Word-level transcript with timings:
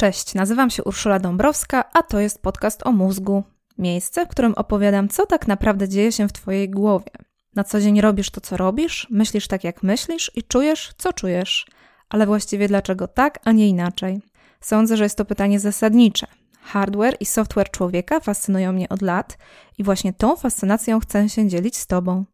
Cześć, 0.00 0.34
nazywam 0.34 0.70
się 0.70 0.84
Urszula 0.84 1.18
Dąbrowska, 1.18 1.84
a 1.92 2.02
to 2.02 2.20
jest 2.20 2.42
podcast 2.42 2.86
o 2.86 2.92
mózgu. 2.92 3.44
Miejsce, 3.78 4.26
w 4.26 4.28
którym 4.28 4.54
opowiadam, 4.54 5.08
co 5.08 5.26
tak 5.26 5.46
naprawdę 5.48 5.88
dzieje 5.88 6.12
się 6.12 6.28
w 6.28 6.32
Twojej 6.32 6.70
głowie. 6.70 7.10
Na 7.54 7.64
co 7.64 7.80
dzień 7.80 8.00
robisz 8.00 8.30
to, 8.30 8.40
co 8.40 8.56
robisz, 8.56 9.06
myślisz 9.10 9.48
tak, 9.48 9.64
jak 9.64 9.82
myślisz 9.82 10.30
i 10.34 10.42
czujesz, 10.42 10.92
co 10.98 11.12
czujesz. 11.12 11.66
Ale 12.08 12.26
właściwie 12.26 12.68
dlaczego 12.68 13.08
tak, 13.08 13.38
a 13.44 13.52
nie 13.52 13.68
inaczej? 13.68 14.22
Sądzę, 14.60 14.96
że 14.96 15.04
jest 15.04 15.16
to 15.16 15.24
pytanie 15.24 15.60
zasadnicze. 15.60 16.26
Hardware 16.62 17.16
i 17.20 17.26
software 17.26 17.70
człowieka 17.70 18.20
fascynują 18.20 18.72
mnie 18.72 18.88
od 18.88 19.02
lat 19.02 19.38
i 19.78 19.84
właśnie 19.84 20.12
tą 20.12 20.36
fascynacją 20.36 21.00
chcę 21.00 21.28
się 21.28 21.48
dzielić 21.48 21.76
z 21.76 21.86
Tobą. 21.86 22.24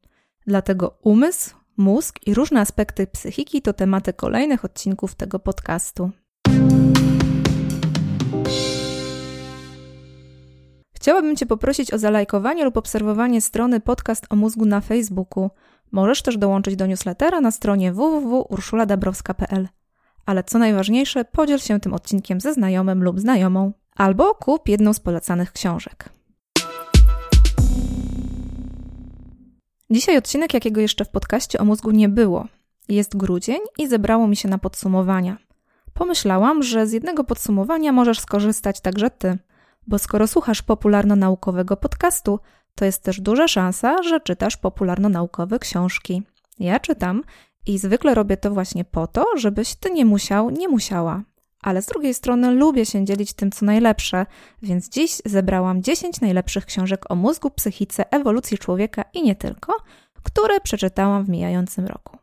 Dlatego 0.46 0.98
umysł, 1.02 1.54
mózg 1.76 2.18
i 2.26 2.34
różne 2.34 2.60
aspekty 2.60 3.06
psychiki 3.06 3.62
to 3.62 3.72
tematy 3.72 4.12
kolejnych 4.12 4.64
odcinków 4.64 5.14
tego 5.14 5.38
podcastu. 5.38 6.10
Chciałabym 11.06 11.36
Cię 11.36 11.46
poprosić 11.46 11.92
o 11.92 11.98
zalajkowanie 11.98 12.64
lub 12.64 12.76
obserwowanie 12.76 13.40
strony 13.40 13.80
Podcast 13.80 14.26
o 14.30 14.36
mózgu 14.36 14.64
na 14.64 14.80
Facebooku. 14.80 15.50
Możesz 15.92 16.22
też 16.22 16.38
dołączyć 16.38 16.76
do 16.76 16.86
newslettera 16.86 17.40
na 17.40 17.50
stronie 17.50 17.92
www.urszuladabrowska.pl. 17.92 19.68
Ale 20.26 20.44
co 20.44 20.58
najważniejsze, 20.58 21.24
podziel 21.24 21.58
się 21.58 21.80
tym 21.80 21.94
odcinkiem 21.94 22.40
ze 22.40 22.54
znajomym 22.54 23.04
lub 23.04 23.20
znajomą. 23.20 23.72
Albo 23.96 24.34
kup 24.34 24.68
jedną 24.68 24.92
z 24.92 25.00
polecanych 25.00 25.52
książek. 25.52 26.08
Dzisiaj 29.90 30.18
odcinek, 30.18 30.54
jakiego 30.54 30.80
jeszcze 30.80 31.04
w 31.04 31.08
podcaście 31.08 31.58
o 31.58 31.64
mózgu 31.64 31.90
nie 31.90 32.08
było. 32.08 32.46
Jest 32.88 33.16
grudzień 33.16 33.58
i 33.78 33.88
zebrało 33.88 34.28
mi 34.28 34.36
się 34.36 34.48
na 34.48 34.58
podsumowania. 34.58 35.36
Pomyślałam, 35.94 36.62
że 36.62 36.86
z 36.86 36.92
jednego 36.92 37.24
podsumowania 37.24 37.92
możesz 37.92 38.20
skorzystać 38.20 38.80
także 38.80 39.10
ty– 39.10 39.38
bo 39.86 39.98
skoro 39.98 40.26
słuchasz 40.26 40.62
popularno-naukowego 40.62 41.76
podcastu, 41.76 42.40
to 42.74 42.84
jest 42.84 43.02
też 43.02 43.20
duża 43.20 43.48
szansa, 43.48 44.02
że 44.02 44.20
czytasz 44.20 44.56
popularno-naukowe 44.56 45.58
książki. 45.58 46.22
Ja 46.58 46.80
czytam 46.80 47.22
i 47.66 47.78
zwykle 47.78 48.14
robię 48.14 48.36
to 48.36 48.50
właśnie 48.50 48.84
po 48.84 49.06
to, 49.06 49.26
żebyś 49.36 49.74
ty 49.74 49.90
nie 49.90 50.04
musiał, 50.04 50.50
nie 50.50 50.68
musiała. 50.68 51.22
Ale 51.62 51.82
z 51.82 51.86
drugiej 51.86 52.14
strony 52.14 52.50
lubię 52.50 52.86
się 52.86 53.04
dzielić 53.04 53.32
tym, 53.32 53.50
co 53.50 53.66
najlepsze, 53.66 54.26
więc 54.62 54.88
dziś 54.88 55.16
zebrałam 55.24 55.82
10 55.82 56.20
najlepszych 56.20 56.66
książek 56.66 57.10
o 57.10 57.14
mózgu, 57.14 57.50
psychice, 57.50 58.12
ewolucji 58.12 58.58
człowieka 58.58 59.04
i 59.14 59.22
nie 59.22 59.36
tylko, 59.36 59.72
które 60.22 60.60
przeczytałam 60.60 61.24
w 61.24 61.28
mijającym 61.28 61.86
roku. 61.86 62.18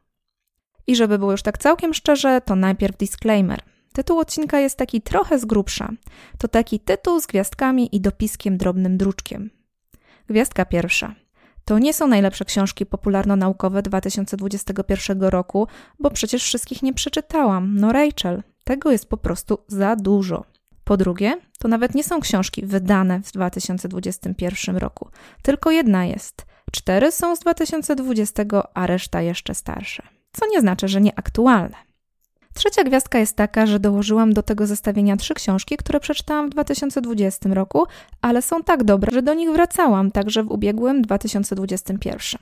I 0.87 0.95
żeby 0.95 1.19
było 1.19 1.31
już 1.31 1.41
tak 1.41 1.57
całkiem 1.57 1.93
szczerze, 1.93 2.41
to 2.41 2.55
najpierw 2.55 2.97
disclaimer. 2.97 3.72
Tytuł 3.93 4.19
odcinka 4.19 4.59
jest 4.59 4.77
taki 4.77 5.01
trochę 5.01 5.39
z 5.39 5.45
grubsza. 5.45 5.89
To 6.37 6.47
taki 6.47 6.79
tytuł 6.79 7.19
z 7.19 7.25
gwiazdkami 7.25 7.95
i 7.95 8.01
dopiskiem 8.01 8.57
drobnym 8.57 8.97
druczkiem. 8.97 9.49
Gwiazdka 10.29 10.65
pierwsza. 10.65 11.15
To 11.65 11.79
nie 11.79 11.93
są 11.93 12.07
najlepsze 12.07 12.45
książki 12.45 12.85
popularno-naukowe 12.85 13.81
2021 13.81 15.21
roku, 15.21 15.67
bo 15.99 16.11
przecież 16.11 16.43
wszystkich 16.43 16.83
nie 16.83 16.93
przeczytałam. 16.93 17.75
No 17.75 17.91
Rachel, 17.93 18.43
tego 18.63 18.91
jest 18.91 19.09
po 19.09 19.17
prostu 19.17 19.57
za 19.67 19.95
dużo. 19.95 20.45
Po 20.83 20.97
drugie, 20.97 21.37
to 21.59 21.67
nawet 21.67 21.95
nie 21.95 22.03
są 22.03 22.19
książki 22.19 22.65
wydane 22.65 23.21
w 23.23 23.31
2021 23.31 24.77
roku. 24.77 25.09
Tylko 25.41 25.71
jedna 25.71 26.05
jest. 26.05 26.45
Cztery 26.71 27.11
są 27.11 27.35
z 27.35 27.39
2020, 27.39 28.43
a 28.73 28.87
reszta 28.87 29.21
jeszcze 29.21 29.55
starsze. 29.55 30.03
Co 30.33 30.45
nie 30.51 30.61
znaczy, 30.61 30.87
że 30.87 31.01
nieaktualne. 31.01 31.92
Trzecia 32.53 32.83
gwiazdka 32.83 33.19
jest 33.19 33.35
taka, 33.35 33.65
że 33.65 33.79
dołożyłam 33.79 34.33
do 34.33 34.43
tego 34.43 34.67
zestawienia 34.67 35.17
trzy 35.17 35.33
książki, 35.33 35.77
które 35.77 35.99
przeczytałam 35.99 36.47
w 36.47 36.49
2020 36.49 37.53
roku, 37.53 37.83
ale 38.21 38.41
są 38.41 38.63
tak 38.63 38.83
dobre, 38.83 39.11
że 39.11 39.21
do 39.21 39.33
nich 39.33 39.51
wracałam 39.51 40.11
także 40.11 40.43
w 40.43 40.51
ubiegłym 40.51 41.01
2021. 41.01 42.41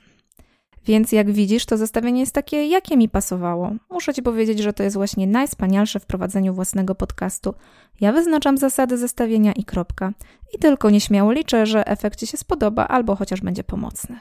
Więc 0.86 1.12
jak 1.12 1.30
widzisz, 1.30 1.66
to 1.66 1.76
zestawienie 1.76 2.20
jest 2.20 2.34
takie, 2.34 2.66
jakie 2.66 2.96
mi 2.96 3.08
pasowało. 3.08 3.72
Muszę 3.90 4.14
Ci 4.14 4.22
powiedzieć, 4.22 4.58
że 4.58 4.72
to 4.72 4.82
jest 4.82 4.96
właśnie 4.96 5.26
najspanialsze 5.26 6.00
w 6.00 6.06
prowadzeniu 6.06 6.54
własnego 6.54 6.94
podcastu. 6.94 7.54
Ja 8.00 8.12
wyznaczam 8.12 8.58
zasady 8.58 8.98
zestawienia 8.98 9.52
i 9.52 9.64
kropka. 9.64 10.12
I 10.54 10.58
tylko 10.58 10.90
nieśmiało 10.90 11.32
liczę, 11.32 11.66
że 11.66 11.86
efekt 11.86 12.18
Ci 12.18 12.26
się 12.26 12.36
spodoba 12.36 12.86
albo 12.86 13.16
chociaż 13.16 13.40
będzie 13.40 13.64
pomocny. 13.64 14.18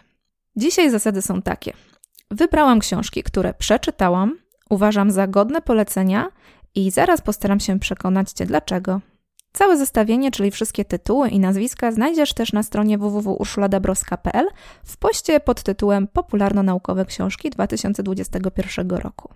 Dzisiaj 0.56 0.90
zasady 0.90 1.22
są 1.22 1.41
takie. 1.41 1.73
Wybrałam 2.31 2.79
książki, 2.79 3.23
które 3.23 3.53
przeczytałam, 3.53 4.38
uważam 4.72 5.12
za 5.12 5.28
godne 5.28 5.62
polecenia 5.62 6.28
i 6.76 6.92
zaraz 6.92 7.22
postaram 7.22 7.59
się 7.59 7.80
przekonać 7.80 8.32
Cię 8.32 8.46
dlaczego. 8.46 9.02
Całe 9.54 9.78
zestawienie, 9.78 10.32
czyli 10.32 10.52
wszystkie 10.52 10.86
tytuły 10.86 11.30
i 11.30 11.40
nazwiska 11.40 11.92
znajdziesz 11.92 12.34
też 12.34 12.54
na 12.54 12.64
stronie 12.64 12.98
www.urszuladabrowska.pl 12.98 14.48
w 14.84 14.98
poście 14.98 15.40
pod 15.40 15.64
tytułem 15.64 16.08
Popularno-naukowe 16.08 17.06
książki 17.06 17.50
2021 17.50 18.90
roku. 18.90 19.34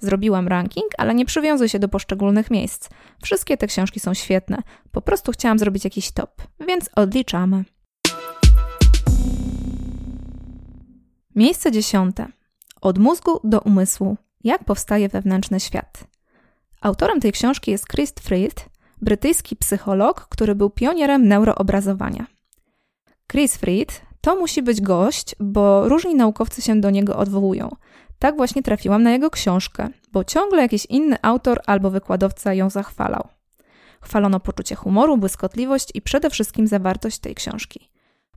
Zrobiłam 0.00 0.48
ranking, 0.48 0.86
ale 0.98 1.14
nie 1.14 1.24
przywiązuj 1.24 1.68
się 1.68 1.78
do 1.78 1.88
poszczególnych 1.88 2.50
miejsc. 2.50 2.88
Wszystkie 3.22 3.56
te 3.56 3.66
książki 3.66 4.00
są 4.00 4.14
świetne. 4.14 4.58
Po 4.92 5.02
prostu 5.02 5.32
chciałam 5.32 5.58
zrobić 5.58 5.84
jakiś 5.84 6.10
top, 6.10 6.42
więc 6.68 6.90
odliczamy. 6.96 7.64
Miejsce 11.34 11.72
dziesiąte. 11.72 12.26
Od 12.80 12.98
mózgu 12.98 13.40
do 13.44 13.60
umysłu. 13.60 14.16
Jak 14.46 14.64
powstaje 14.64 15.08
wewnętrzny 15.08 15.60
świat? 15.60 16.04
Autorem 16.80 17.20
tej 17.20 17.32
książki 17.32 17.70
jest 17.70 17.88
Chris 17.88 18.12
Fried, 18.20 18.68
brytyjski 19.02 19.56
psycholog, 19.56 20.28
który 20.28 20.54
był 20.54 20.70
pionierem 20.70 21.28
neuroobrazowania. 21.28 22.26
Chris 23.32 23.56
Fried 23.56 24.02
to 24.20 24.36
musi 24.36 24.62
być 24.62 24.80
gość, 24.80 25.34
bo 25.40 25.88
różni 25.88 26.14
naukowcy 26.14 26.62
się 26.62 26.80
do 26.80 26.90
niego 26.90 27.16
odwołują. 27.16 27.76
Tak 28.18 28.36
właśnie 28.36 28.62
trafiłam 28.62 29.02
na 29.02 29.12
jego 29.12 29.30
książkę, 29.30 29.88
bo 30.12 30.24
ciągle 30.24 30.62
jakiś 30.62 30.86
inny 30.86 31.16
autor 31.22 31.60
albo 31.66 31.90
wykładowca 31.90 32.54
ją 32.54 32.70
zachwalał. 32.70 33.28
Chwalono 34.00 34.40
poczucie 34.40 34.74
humoru, 34.74 35.18
błyskotliwość 35.18 35.88
i 35.94 36.02
przede 36.02 36.30
wszystkim 36.30 36.66
zawartość 36.66 37.18
tej 37.18 37.34
książki. 37.34 37.90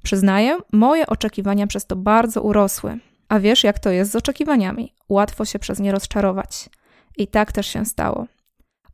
Przyznaję, 0.04 0.58
moje 0.72 1.08
oczekiwania 1.08 1.68
przez 1.68 1.86
to 1.86 1.96
bardzo 1.96 2.42
urosły, 2.42 3.00
a 3.30 3.40
wiesz, 3.40 3.64
jak 3.64 3.80
to 3.80 3.90
jest 3.90 4.12
z 4.12 4.16
oczekiwaniami. 4.16 4.94
Łatwo 5.10 5.46
się 5.46 5.60
przez 5.60 5.80
nie 5.80 5.92
rozczarować. 5.92 6.70
I 7.18 7.28
tak 7.28 7.52
też 7.52 7.68
się 7.68 7.86
stało. 7.86 8.28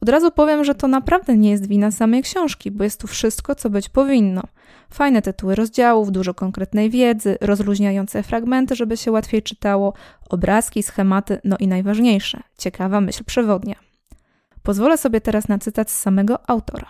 Od 0.01 0.09
razu 0.09 0.31
powiem, 0.31 0.63
że 0.63 0.75
to 0.75 0.87
naprawdę 0.87 1.37
nie 1.37 1.51
jest 1.51 1.67
wina 1.67 1.91
samej 1.91 2.23
książki, 2.23 2.71
bo 2.71 2.83
jest 2.83 3.01
tu 3.01 3.07
wszystko, 3.07 3.55
co 3.55 3.69
być 3.69 3.89
powinno. 3.89 4.43
Fajne 4.89 5.21
tytuły 5.21 5.55
rozdziałów, 5.55 6.11
dużo 6.11 6.33
konkretnej 6.33 6.89
wiedzy, 6.89 7.37
rozluźniające 7.41 8.23
fragmenty, 8.23 8.75
żeby 8.75 8.97
się 8.97 9.11
łatwiej 9.11 9.43
czytało, 9.43 9.93
obrazki, 10.29 10.83
schematy, 10.83 11.39
no 11.43 11.57
i 11.59 11.67
najważniejsze 11.67 12.41
ciekawa 12.57 13.01
myśl 13.01 13.23
przewodnia. 13.23 13.75
Pozwolę 14.63 14.97
sobie 14.97 15.21
teraz 15.21 15.47
na 15.47 15.57
cytat 15.57 15.91
z 15.91 15.99
samego 15.99 16.49
autora. 16.49 16.87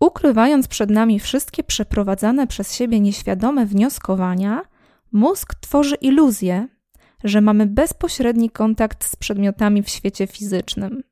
Ukrywając 0.00 0.68
przed 0.68 0.90
nami 0.90 1.20
wszystkie 1.20 1.64
przeprowadzane 1.64 2.46
przez 2.46 2.74
siebie 2.74 3.00
nieświadome 3.00 3.66
wnioskowania, 3.66 4.62
Mózg 5.12 5.54
tworzy 5.54 5.94
iluzję, 5.94 6.68
że 7.24 7.40
mamy 7.40 7.66
bezpośredni 7.66 8.50
kontakt 8.50 9.04
z 9.04 9.16
przedmiotami 9.16 9.82
w 9.82 9.88
świecie 9.88 10.26
fizycznym. 10.26 11.02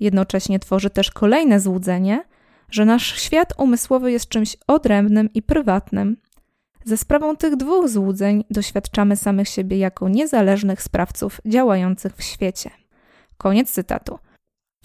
Jednocześnie 0.00 0.58
tworzy 0.58 0.90
też 0.90 1.10
kolejne 1.10 1.60
złudzenie, 1.60 2.24
że 2.70 2.84
nasz 2.84 3.20
świat 3.20 3.52
umysłowy 3.58 4.12
jest 4.12 4.28
czymś 4.28 4.56
odrębnym 4.66 5.32
i 5.32 5.42
prywatnym. 5.42 6.16
Ze 6.84 6.96
sprawą 6.96 7.36
tych 7.36 7.56
dwóch 7.56 7.88
złudzeń 7.88 8.44
doświadczamy 8.50 9.16
samych 9.16 9.48
siebie 9.48 9.78
jako 9.78 10.08
niezależnych 10.08 10.82
sprawców 10.82 11.40
działających 11.46 12.16
w 12.16 12.22
świecie. 12.22 12.70
Koniec 13.36 13.70
cytatu. 13.70 14.18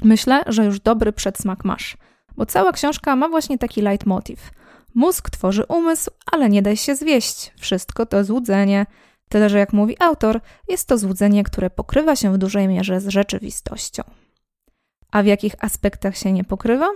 Myślę, 0.03 0.43
że 0.47 0.65
już 0.65 0.79
dobry 0.79 1.11
przedsmak 1.13 1.65
masz, 1.65 1.97
bo 2.37 2.45
cała 2.45 2.71
książka 2.71 3.15
ma 3.15 3.29
właśnie 3.29 3.57
taki 3.57 3.81
leitmotiv– 3.81 4.51
Mózg 4.95 5.29
tworzy 5.29 5.63
umysł, 5.65 6.11
ale 6.31 6.49
nie 6.49 6.61
daj 6.61 6.77
się 6.77 6.95
zwieść. 6.95 7.53
Wszystko 7.59 8.05
to 8.05 8.23
złudzenie. 8.23 8.85
Tyle, 9.29 9.49
że 9.49 9.59
jak 9.59 9.73
mówi 9.73 9.95
autor, 9.99 10.41
jest 10.67 10.87
to 10.87 10.97
złudzenie, 10.97 11.43
które 11.43 11.69
pokrywa 11.69 12.15
się 12.15 12.33
w 12.33 12.37
dużej 12.37 12.67
mierze 12.67 13.01
z 13.01 13.07
rzeczywistością. 13.07 14.03
A 15.11 15.23
w 15.23 15.25
jakich 15.25 15.63
aspektach 15.63 16.17
się 16.17 16.31
nie 16.31 16.43
pokrywa? 16.43 16.89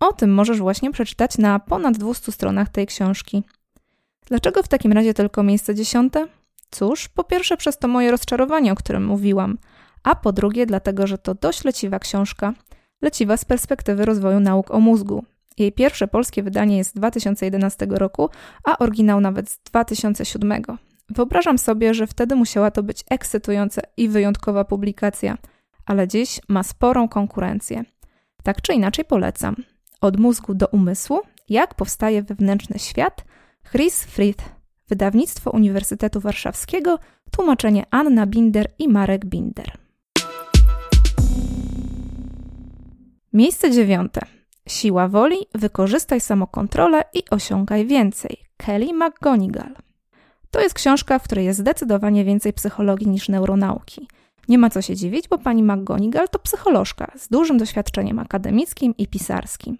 O 0.00 0.12
tym 0.12 0.34
możesz 0.34 0.58
właśnie 0.58 0.90
przeczytać 0.90 1.38
na 1.38 1.58
ponad 1.58 1.98
200 1.98 2.32
stronach 2.32 2.68
tej 2.68 2.86
książki. 2.86 3.42
Dlaczego 4.26 4.62
w 4.62 4.68
takim 4.68 4.92
razie 4.92 5.14
tylko 5.14 5.42
miejsce 5.42 5.74
dziesiąte? 5.74 6.26
Cóż, 6.70 7.08
po 7.08 7.24
pierwsze 7.24 7.56
przez 7.56 7.78
to 7.78 7.88
moje 7.88 8.10
rozczarowanie, 8.10 8.72
o 8.72 8.76
którym 8.76 9.06
mówiłam, 9.06 9.58
a 10.02 10.14
po 10.14 10.32
drugie 10.32 10.66
dlatego, 10.66 11.06
że 11.06 11.18
to 11.18 11.34
dość 11.34 11.64
leciwa 11.64 11.98
książka, 11.98 12.54
leciwa 13.02 13.36
z 13.36 13.44
perspektywy 13.44 14.04
rozwoju 14.04 14.40
nauk 14.40 14.70
o 14.70 14.80
mózgu, 14.80 15.24
jej 15.60 15.72
pierwsze 15.72 16.08
polskie 16.08 16.42
wydanie 16.42 16.76
jest 16.76 16.90
z 16.90 16.94
2011 16.94 17.86
roku, 17.90 18.28
a 18.64 18.78
oryginał 18.78 19.20
nawet 19.20 19.50
z 19.50 19.58
2007. 19.62 20.62
Wyobrażam 21.10 21.58
sobie, 21.58 21.94
że 21.94 22.06
wtedy 22.06 22.36
musiała 22.36 22.70
to 22.70 22.82
być 22.82 23.04
ekscytująca 23.10 23.82
i 23.96 24.08
wyjątkowa 24.08 24.64
publikacja, 24.64 25.38
ale 25.86 26.08
dziś 26.08 26.40
ma 26.48 26.62
sporą 26.62 27.08
konkurencję. 27.08 27.84
Tak 28.42 28.62
czy 28.62 28.72
inaczej 28.72 29.04
polecam. 29.04 29.56
Od 30.00 30.20
mózgu 30.20 30.54
do 30.54 30.66
umysłu, 30.66 31.20
jak 31.48 31.74
powstaje 31.74 32.22
wewnętrzny 32.22 32.78
świat, 32.78 33.24
Chris 33.70 34.04
Frith, 34.04 34.44
wydawnictwo 34.88 35.50
Uniwersytetu 35.50 36.20
Warszawskiego, 36.20 36.98
tłumaczenie 37.30 37.84
Anna 37.90 38.26
Binder 38.26 38.72
i 38.78 38.88
Marek 38.88 39.26
Binder. 39.26 39.78
Miejsce 43.32 43.70
dziewiąte. 43.70 44.37
Siła 44.68 45.08
woli, 45.08 45.36
wykorzystaj 45.54 46.20
samokontrolę 46.20 47.04
i 47.14 47.22
osiągaj 47.30 47.86
więcej. 47.86 48.36
Kelly 48.56 48.92
McGonigal. 48.92 49.74
To 50.50 50.60
jest 50.60 50.74
książka, 50.74 51.18
w 51.18 51.22
której 51.22 51.44
jest 51.44 51.60
zdecydowanie 51.60 52.24
więcej 52.24 52.52
psychologii 52.52 53.08
niż 53.08 53.28
neuronauki. 53.28 54.08
Nie 54.48 54.58
ma 54.58 54.70
co 54.70 54.82
się 54.82 54.96
dziwić, 54.96 55.28
bo 55.28 55.38
pani 55.38 55.62
McGonigal 55.62 56.28
to 56.28 56.38
psycholożka 56.38 57.12
z 57.16 57.28
dużym 57.28 57.58
doświadczeniem 57.58 58.18
akademickim 58.18 58.94
i 58.98 59.06
pisarskim. 59.06 59.78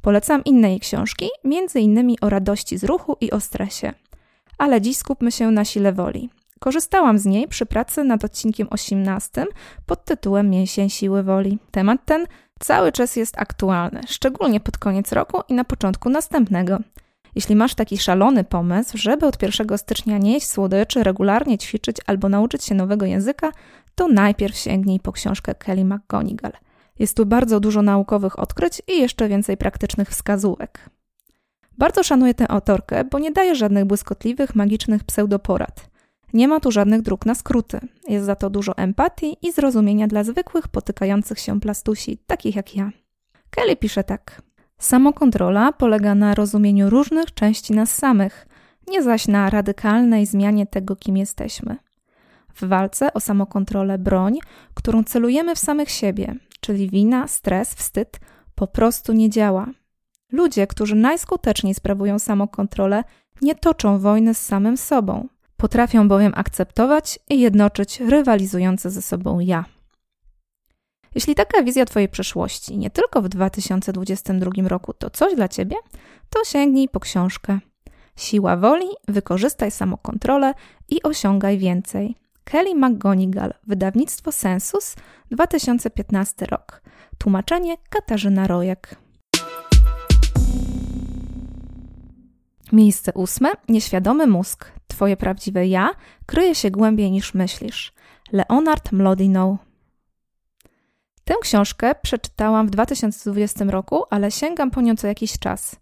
Polecam 0.00 0.44
inne 0.44 0.70
jej 0.70 0.80
książki, 0.80 1.28
innymi 1.74 2.20
o 2.20 2.30
radości 2.30 2.78
z 2.78 2.84
ruchu 2.84 3.16
i 3.20 3.30
o 3.30 3.40
stresie. 3.40 3.92
Ale 4.58 4.80
dziś 4.80 4.96
skupmy 4.96 5.32
się 5.32 5.50
na 5.50 5.64
sile 5.64 5.92
woli. 5.92 6.30
Korzystałam 6.60 7.18
z 7.18 7.24
niej 7.24 7.48
przy 7.48 7.66
pracy 7.66 8.04
nad 8.04 8.24
odcinkiem 8.24 8.68
18 8.70 9.46
pod 9.86 10.04
tytułem 10.04 10.50
Mięsień 10.50 10.90
siły 10.90 11.22
woli. 11.22 11.58
Temat 11.70 12.00
ten 12.04 12.26
cały 12.60 12.92
czas 12.92 13.16
jest 13.16 13.38
aktualny, 13.38 14.00
szczególnie 14.06 14.60
pod 14.60 14.78
koniec 14.78 15.12
roku 15.12 15.40
i 15.48 15.54
na 15.54 15.64
początku 15.64 16.10
następnego. 16.10 16.78
Jeśli 17.34 17.56
masz 17.56 17.74
taki 17.74 17.98
szalony 17.98 18.44
pomysł, 18.44 18.98
żeby 18.98 19.26
od 19.26 19.42
1 19.42 19.78
stycznia 19.78 20.18
nie 20.18 20.32
jeść 20.32 20.46
słodyczy, 20.46 21.02
regularnie 21.02 21.58
ćwiczyć 21.58 21.96
albo 22.06 22.28
nauczyć 22.28 22.64
się 22.64 22.74
nowego 22.74 23.06
języka, 23.06 23.52
to 23.94 24.08
najpierw 24.08 24.56
sięgnij 24.56 25.00
po 25.00 25.12
książkę 25.12 25.54
Kelly 25.54 25.84
McGonigal. 25.84 26.52
Jest 26.98 27.16
tu 27.16 27.26
bardzo 27.26 27.60
dużo 27.60 27.82
naukowych 27.82 28.38
odkryć 28.38 28.82
i 28.88 29.00
jeszcze 29.00 29.28
więcej 29.28 29.56
praktycznych 29.56 30.08
wskazówek. 30.10 30.90
Bardzo 31.78 32.02
szanuję 32.02 32.34
tę 32.34 32.50
autorkę, 32.50 33.04
bo 33.04 33.18
nie 33.18 33.32
daje 33.32 33.54
żadnych 33.54 33.84
błyskotliwych, 33.84 34.54
magicznych 34.54 35.04
pseudoporad. 35.04 35.93
Nie 36.34 36.48
ma 36.48 36.60
tu 36.60 36.70
żadnych 36.70 37.02
dróg 37.02 37.26
na 37.26 37.34
skróty. 37.34 37.80
Jest 38.08 38.26
za 38.26 38.36
to 38.36 38.50
dużo 38.50 38.76
empatii 38.76 39.36
i 39.42 39.52
zrozumienia 39.52 40.06
dla 40.06 40.24
zwykłych, 40.24 40.68
potykających 40.68 41.38
się 41.38 41.60
plastusi, 41.60 42.18
takich 42.26 42.56
jak 42.56 42.76
ja. 42.76 42.90
Kelly 43.50 43.76
pisze 43.76 44.04
tak. 44.04 44.42
Samokontrola 44.78 45.72
polega 45.72 46.14
na 46.14 46.34
rozumieniu 46.34 46.90
różnych 46.90 47.34
części 47.34 47.72
nas 47.72 47.94
samych, 47.94 48.46
nie 48.88 49.02
zaś 49.02 49.28
na 49.28 49.50
radykalnej 49.50 50.26
zmianie 50.26 50.66
tego, 50.66 50.96
kim 50.96 51.16
jesteśmy. 51.16 51.76
W 52.54 52.64
walce 52.64 53.12
o 53.12 53.20
samokontrolę 53.20 53.98
broń, 53.98 54.38
którą 54.74 55.04
celujemy 55.04 55.54
w 55.54 55.58
samych 55.58 55.90
siebie, 55.90 56.34
czyli 56.60 56.90
wina, 56.90 57.28
stres, 57.28 57.74
wstyd, 57.74 58.20
po 58.54 58.66
prostu 58.66 59.12
nie 59.12 59.30
działa. 59.30 59.66
Ludzie, 60.32 60.66
którzy 60.66 60.96
najskuteczniej 60.96 61.74
sprawują 61.74 62.18
samokontrolę, 62.18 63.04
nie 63.42 63.54
toczą 63.54 63.98
wojny 63.98 64.34
z 64.34 64.38
samym 64.38 64.76
sobą. 64.76 65.28
Potrafią 65.64 66.08
bowiem 66.08 66.32
akceptować 66.36 67.18
i 67.30 67.40
jednoczyć 67.40 68.00
rywalizujące 68.00 68.90
ze 68.90 69.02
sobą 69.02 69.40
ja. 69.40 69.64
Jeśli 71.14 71.34
taka 71.34 71.62
wizja 71.62 71.84
Twojej 71.84 72.08
przyszłości 72.08 72.78
nie 72.78 72.90
tylko 72.90 73.22
w 73.22 73.28
2022 73.28 74.68
roku 74.68 74.92
to 74.92 75.10
coś 75.10 75.34
dla 75.34 75.48
Ciebie, 75.48 75.76
to 76.30 76.44
sięgnij 76.44 76.88
po 76.88 77.00
książkę. 77.00 77.58
Siła 78.16 78.56
woli, 78.56 78.86
wykorzystaj 79.08 79.70
samokontrolę 79.70 80.54
i 80.88 81.02
osiągaj 81.02 81.58
więcej. 81.58 82.16
Kelly 82.44 82.74
McGonigal, 82.74 83.54
wydawnictwo 83.66 84.32
Sensus, 84.32 84.96
2015 85.30 86.46
rok. 86.46 86.82
Tłumaczenie 87.18 87.76
Katarzyna 87.90 88.46
Rojek. 88.46 88.96
Miejsce 92.72 93.12
ósme. 93.12 93.50
Nieświadomy 93.68 94.26
mózg. 94.26 94.83
Twoje 94.94 95.16
prawdziwe 95.16 95.66
ja 95.66 95.90
kryje 96.26 96.54
się 96.54 96.70
głębiej 96.70 97.10
niż 97.10 97.34
myślisz. 97.34 97.92
Leonard 98.32 98.92
Mlodinow. 98.92 99.58
Tę 101.24 101.34
książkę 101.42 101.94
przeczytałam 102.02 102.66
w 102.66 102.70
2020 102.70 103.64
roku, 103.64 104.04
ale 104.10 104.30
sięgam 104.30 104.70
po 104.70 104.80
nią 104.80 104.96
co 104.96 105.06
jakiś 105.06 105.38
czas. 105.38 105.76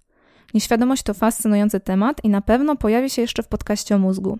Nieświadomość 0.54 1.02
to 1.02 1.14
fascynujący 1.14 1.80
temat 1.80 2.24
i 2.24 2.28
na 2.28 2.40
pewno 2.40 2.76
pojawi 2.76 3.10
się 3.10 3.22
jeszcze 3.22 3.42
w 3.42 3.48
podcaście 3.48 3.96
o 3.96 3.98
mózgu. 3.98 4.38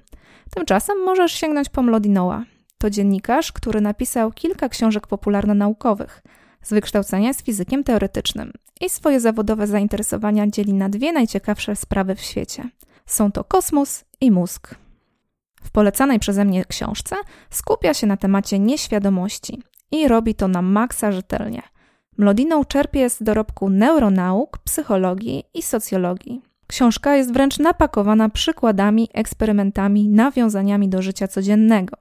Tymczasem 0.57 1.05
możesz 1.05 1.33
sięgnąć 1.33 1.69
po 1.69 1.83
Mlodinowa. 1.83 2.45
To 2.79 2.91
dziennikarz, 2.91 3.53
który 3.53 3.81
napisał 3.81 4.33
kilka 4.33 4.69
książek 4.69 5.07
popularno-naukowych. 5.07 6.23
Z 6.63 6.71
wykształcenia 6.71 7.29
jest 7.29 7.41
fizykiem 7.41 7.85
teoretycznym 7.85 8.53
i 8.81 8.91
swoje 8.91 9.21
zawodowe 9.21 9.67
zainteresowania 9.67 10.47
dzieli 10.47 10.73
na 10.73 10.89
dwie 10.89 11.13
najciekawsze 11.13 11.77
sprawy 11.77 12.15
w 12.15 12.21
świecie. 12.21 12.69
Są 13.13 13.33
to 13.33 13.45
kosmos 13.45 14.05
i 14.21 14.31
mózg. 14.31 14.75
W 15.63 15.71
polecanej 15.71 16.19
przeze 16.19 16.45
mnie 16.45 16.65
książce 16.65 17.17
skupia 17.51 17.95
się 17.95 18.07
na 18.07 18.17
temacie 18.17 18.59
nieświadomości 18.59 19.63
i 19.91 20.09
robi 20.09 20.35
to 20.35 20.49
na 20.49 20.63
maksa 20.63 21.13
rzetelnie. 21.13 21.63
Mlodiną 22.19 22.65
czerpie 22.65 23.11
z 23.11 23.23
dorobku 23.23 23.71
neuronauk, 23.71 24.59
psychologii 24.59 25.45
i 25.55 25.63
socjologii. 25.63 26.43
Książka 26.67 27.17
jest 27.17 27.33
wręcz 27.33 27.59
napakowana 27.59 28.29
przykładami, 28.29 29.09
eksperymentami, 29.15 30.09
nawiązaniami 30.09 30.89
do 30.89 31.03
życia 31.03 31.29
codziennego. 31.29 31.97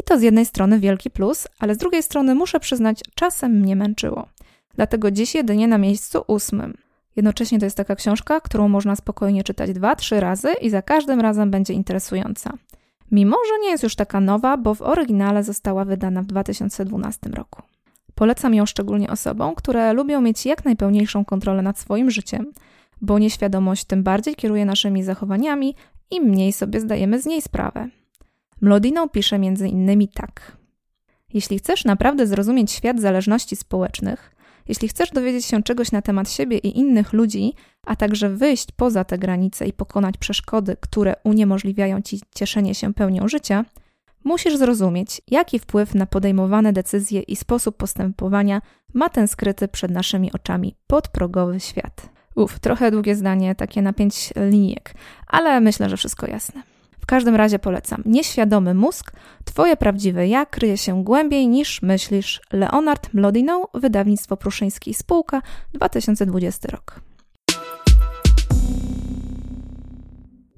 I 0.00 0.02
to 0.04 0.18
z 0.18 0.22
jednej 0.22 0.46
strony 0.46 0.78
wielki 0.80 1.10
plus, 1.10 1.48
ale 1.58 1.74
z 1.74 1.78
drugiej 1.78 2.02
strony 2.02 2.34
muszę 2.34 2.60
przyznać, 2.60 3.00
czasem 3.14 3.52
mnie 3.52 3.76
męczyło. 3.76 4.28
Dlatego 4.74 5.10
dziś 5.10 5.34
jedynie 5.34 5.68
na 5.68 5.78
miejscu 5.78 6.24
ósmym. 6.26 6.74
Jednocześnie 7.16 7.58
to 7.58 7.66
jest 7.66 7.76
taka 7.76 7.96
książka, 7.96 8.40
którą 8.40 8.68
można 8.68 8.96
spokojnie 8.96 9.44
czytać 9.44 9.72
dwa, 9.72 9.96
trzy 9.96 10.20
razy 10.20 10.52
i 10.60 10.70
za 10.70 10.82
każdym 10.82 11.20
razem 11.20 11.50
będzie 11.50 11.74
interesująca. 11.74 12.52
Mimo, 13.10 13.36
że 13.48 13.58
nie 13.62 13.70
jest 13.70 13.82
już 13.82 13.96
taka 13.96 14.20
nowa, 14.20 14.56
bo 14.56 14.74
w 14.74 14.82
oryginale 14.82 15.44
została 15.44 15.84
wydana 15.84 16.22
w 16.22 16.26
2012 16.26 17.30
roku. 17.30 17.62
Polecam 18.14 18.54
ją 18.54 18.66
szczególnie 18.66 19.10
osobom, 19.10 19.54
które 19.54 19.92
lubią 19.92 20.20
mieć 20.20 20.46
jak 20.46 20.64
najpełniejszą 20.64 21.24
kontrolę 21.24 21.62
nad 21.62 21.78
swoim 21.78 22.10
życiem, 22.10 22.52
bo 23.00 23.18
nieświadomość 23.18 23.84
tym 23.84 24.02
bardziej 24.02 24.34
kieruje 24.34 24.64
naszymi 24.64 25.02
zachowaniami 25.02 25.74
i 26.10 26.20
mniej 26.20 26.52
sobie 26.52 26.80
zdajemy 26.80 27.22
z 27.22 27.26
niej 27.26 27.42
sprawę. 27.42 27.88
Mlodiną 28.60 29.08
pisze 29.08 29.38
między 29.38 29.68
innymi 29.68 30.08
tak. 30.08 30.56
Jeśli 31.34 31.58
chcesz 31.58 31.84
naprawdę 31.84 32.26
zrozumieć 32.26 32.72
świat 32.72 33.00
zależności 33.00 33.56
społecznych, 33.56 34.31
jeśli 34.68 34.88
chcesz 34.88 35.10
dowiedzieć 35.10 35.44
się 35.44 35.62
czegoś 35.62 35.92
na 35.92 36.02
temat 36.02 36.30
siebie 36.30 36.58
i 36.58 36.78
innych 36.78 37.12
ludzi, 37.12 37.54
a 37.86 37.96
także 37.96 38.28
wyjść 38.28 38.68
poza 38.76 39.04
te 39.04 39.18
granice 39.18 39.66
i 39.66 39.72
pokonać 39.72 40.16
przeszkody, 40.18 40.76
które 40.80 41.14
uniemożliwiają 41.24 42.02
ci 42.02 42.20
cieszenie 42.34 42.74
się 42.74 42.94
pełnią 42.94 43.28
życia, 43.28 43.64
musisz 44.24 44.56
zrozumieć, 44.56 45.20
jaki 45.28 45.58
wpływ 45.58 45.94
na 45.94 46.06
podejmowane 46.06 46.72
decyzje 46.72 47.20
i 47.20 47.36
sposób 47.36 47.76
postępowania 47.76 48.62
ma 48.94 49.08
ten 49.08 49.28
skryty 49.28 49.68
przed 49.68 49.90
naszymi 49.90 50.32
oczami 50.32 50.76
podprogowy 50.86 51.60
świat. 51.60 52.08
Uf, 52.34 52.58
trochę 52.58 52.90
długie 52.90 53.16
zdanie, 53.16 53.54
takie 53.54 53.82
na 53.82 53.92
pięć 53.92 54.32
linijek, 54.36 54.94
ale 55.26 55.60
myślę, 55.60 55.90
że 55.90 55.96
wszystko 55.96 56.26
jasne. 56.26 56.71
W 57.02 57.06
każdym 57.06 57.36
razie 57.36 57.58
polecam. 57.58 58.02
Nieświadomy 58.06 58.74
mózg, 58.74 59.12
Twoje 59.44 59.76
prawdziwe 59.76 60.28
ja 60.28 60.46
kryje 60.46 60.76
się 60.78 61.04
głębiej 61.04 61.48
niż 61.48 61.82
myślisz. 61.82 62.40
Leonard 62.52 63.14
Mlodinow, 63.14 63.66
wydawnictwo 63.74 64.36
Pruszyński 64.36 64.94
Spółka, 64.94 65.42
2020 65.74 66.68
rok. 66.68 67.00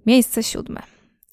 Miejsce 0.07 0.43
siódme. 0.43 0.83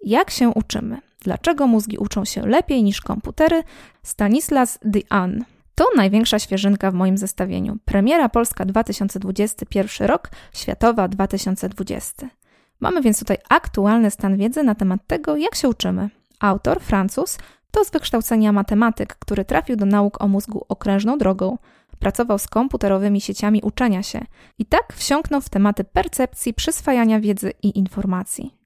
Jak 0.03 0.31
się 0.31 0.49
uczymy? 0.49 0.97
Dlaczego 1.19 1.67
mózgi 1.67 1.97
uczą 1.97 2.25
się 2.25 2.47
lepiej 2.47 2.83
niż 2.83 3.01
komputery? 3.01 3.63
Stanislas 4.03 4.79
Dian. 4.85 5.45
To 5.75 5.85
największa 5.95 6.39
świeżynka 6.39 6.91
w 6.91 6.93
moim 6.93 7.17
zestawieniu. 7.17 7.77
Premiera 7.85 8.29
Polska 8.29 8.65
2021 8.65 10.07
rok, 10.07 10.29
światowa 10.53 11.07
2020. 11.07 12.40
Mamy 12.81 13.01
więc 13.01 13.19
tutaj 13.19 13.37
aktualny 13.49 14.11
stan 14.11 14.37
wiedzy 14.37 14.63
na 14.63 14.75
temat 14.75 15.01
tego, 15.07 15.37
jak 15.37 15.55
się 15.55 15.69
uczymy. 15.69 16.09
Autor, 16.39 16.79
Francuz, 16.79 17.37
to 17.71 17.85
z 17.85 17.91
wykształcenia 17.91 18.51
matematyk, 18.51 19.15
który 19.15 19.45
trafił 19.45 19.75
do 19.75 19.85
nauk 19.85 20.21
o 20.21 20.27
mózgu 20.27 20.65
okrężną 20.69 21.17
drogą. 21.17 21.57
Pracował 21.99 22.39
z 22.39 22.47
komputerowymi 22.47 23.21
sieciami 23.21 23.61
uczenia 23.61 24.03
się 24.03 24.25
i 24.59 24.65
tak 24.65 24.93
wsiąknął 24.93 25.41
w 25.41 25.49
tematy 25.49 25.83
percepcji, 25.83 26.53
przyswajania 26.53 27.19
wiedzy 27.19 27.53
i 27.63 27.79
informacji. 27.79 28.57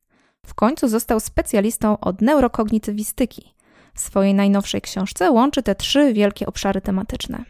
W 0.46 0.54
końcu 0.54 0.88
został 0.88 1.20
specjalistą 1.20 2.00
od 2.00 2.22
neurokognitywistyki. 2.22 3.56
W 3.94 4.00
swojej 4.00 4.34
najnowszej 4.34 4.82
książce 4.82 5.32
łączy 5.32 5.64
te 5.64 5.76
trzy 5.76 6.14
wielkie 6.14 6.46
obszary 6.46 6.82
tematyczne. 6.82 7.46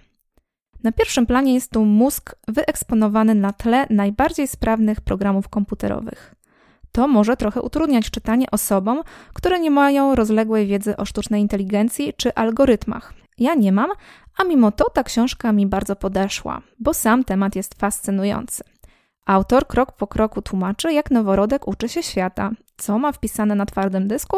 Na 0.83 0.91
pierwszym 0.91 1.25
planie 1.25 1.53
jest 1.53 1.71
tu 1.71 1.85
mózg 1.85 2.35
wyeksponowany 2.47 3.35
na 3.35 3.53
tle 3.53 3.87
najbardziej 3.89 4.47
sprawnych 4.47 5.01
programów 5.01 5.49
komputerowych. 5.49 6.35
To 6.95 7.07
może 7.07 7.37
trochę 7.37 7.61
utrudniać 7.61 8.09
czytanie 8.09 8.51
osobom, 8.51 9.01
które 9.33 9.59
nie 9.59 9.71
mają 9.71 10.15
rozległej 10.15 10.67
wiedzy 10.67 10.97
o 10.97 11.05
sztucznej 11.05 11.41
inteligencji 11.41 12.13
czy 12.17 12.33
algorytmach. 12.33 13.13
Ja 13.37 13.55
nie 13.55 13.71
mam, 13.71 13.89
A 14.37 14.43
mimo 14.43 14.71
to 14.71 14.89
ta 14.89 15.03
książka 15.03 15.51
mi 15.51 15.67
bardzo 15.67 15.95
podeszła, 15.95 16.61
bo 16.79 16.93
sam 16.93 17.23
temat 17.23 17.55
jest 17.55 17.79
fascynujący. 17.79 18.63
Autor 19.25 19.67
krok 19.67 19.91
po 19.91 20.07
kroku 20.07 20.41
tłumaczy, 20.41 20.93
jak 20.93 21.11
noworodek 21.11 21.67
uczy 21.67 21.89
się 21.89 22.03
świata, 22.03 22.51
co 22.77 22.99
ma 22.99 23.11
wpisane 23.11 23.55
na 23.55 23.65
twardym 23.65 24.07
dysku, 24.07 24.37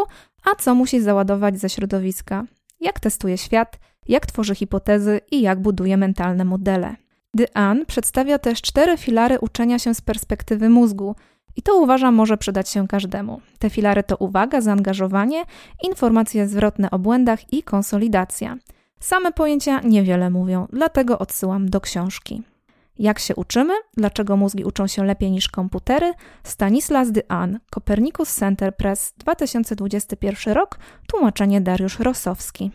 a 0.51 0.55
co 0.55 0.75
musi 0.75 1.01
załadować 1.01 1.59
ze 1.59 1.69
środowiska, 1.69 2.43
jak 2.79 2.99
testuje 2.99 3.37
świat, 3.37 3.79
jak 4.07 4.25
tworzy 4.25 4.55
hipotezy 4.55 5.21
i 5.31 5.41
jak 5.41 5.61
buduje 5.61 5.97
mentalne 5.97 6.45
modele. 6.45 6.95
Dean 7.33 7.85
przedstawia 7.85 8.39
też 8.39 8.61
cztery 8.61 8.97
filary 8.97 9.39
uczenia 9.39 9.79
się 9.79 9.93
z 9.93 10.01
perspektywy 10.01 10.69
mózgu, 10.69 11.15
i 11.57 11.61
to 11.61 11.75
uważam 11.75 12.15
może 12.15 12.37
przydać 12.37 12.69
się 12.69 12.87
każdemu. 12.87 13.41
Te 13.59 13.69
filary 13.69 14.03
to 14.03 14.17
uwaga, 14.17 14.61
zaangażowanie, 14.61 15.43
informacje 15.83 16.47
zwrotne 16.47 16.91
o 16.91 16.99
błędach 16.99 17.53
i 17.53 17.63
konsolidacja. 17.63 18.57
Same 18.99 19.31
pojęcia 19.31 19.81
niewiele 19.81 20.29
mówią, 20.29 20.67
dlatego 20.73 21.19
odsyłam 21.19 21.69
do 21.69 21.81
książki. 21.81 22.41
Jak 22.99 23.19
się 23.19 23.35
uczymy? 23.35 23.73
Dlaczego 23.97 24.37
mózgi 24.37 24.63
uczą 24.63 24.87
się 24.87 25.03
lepiej 25.03 25.31
niż 25.31 25.47
komputery? 25.47 26.13
Stanislas 26.43 27.11
Dean, 27.11 27.59
Copernicus 27.69 28.35
Center 28.35 28.75
Press, 28.75 29.13
2021 29.17 30.53
rok, 30.53 30.79
tłumaczenie 31.07 31.61
Dariusz 31.61 31.99
Rosowski. 31.99 32.71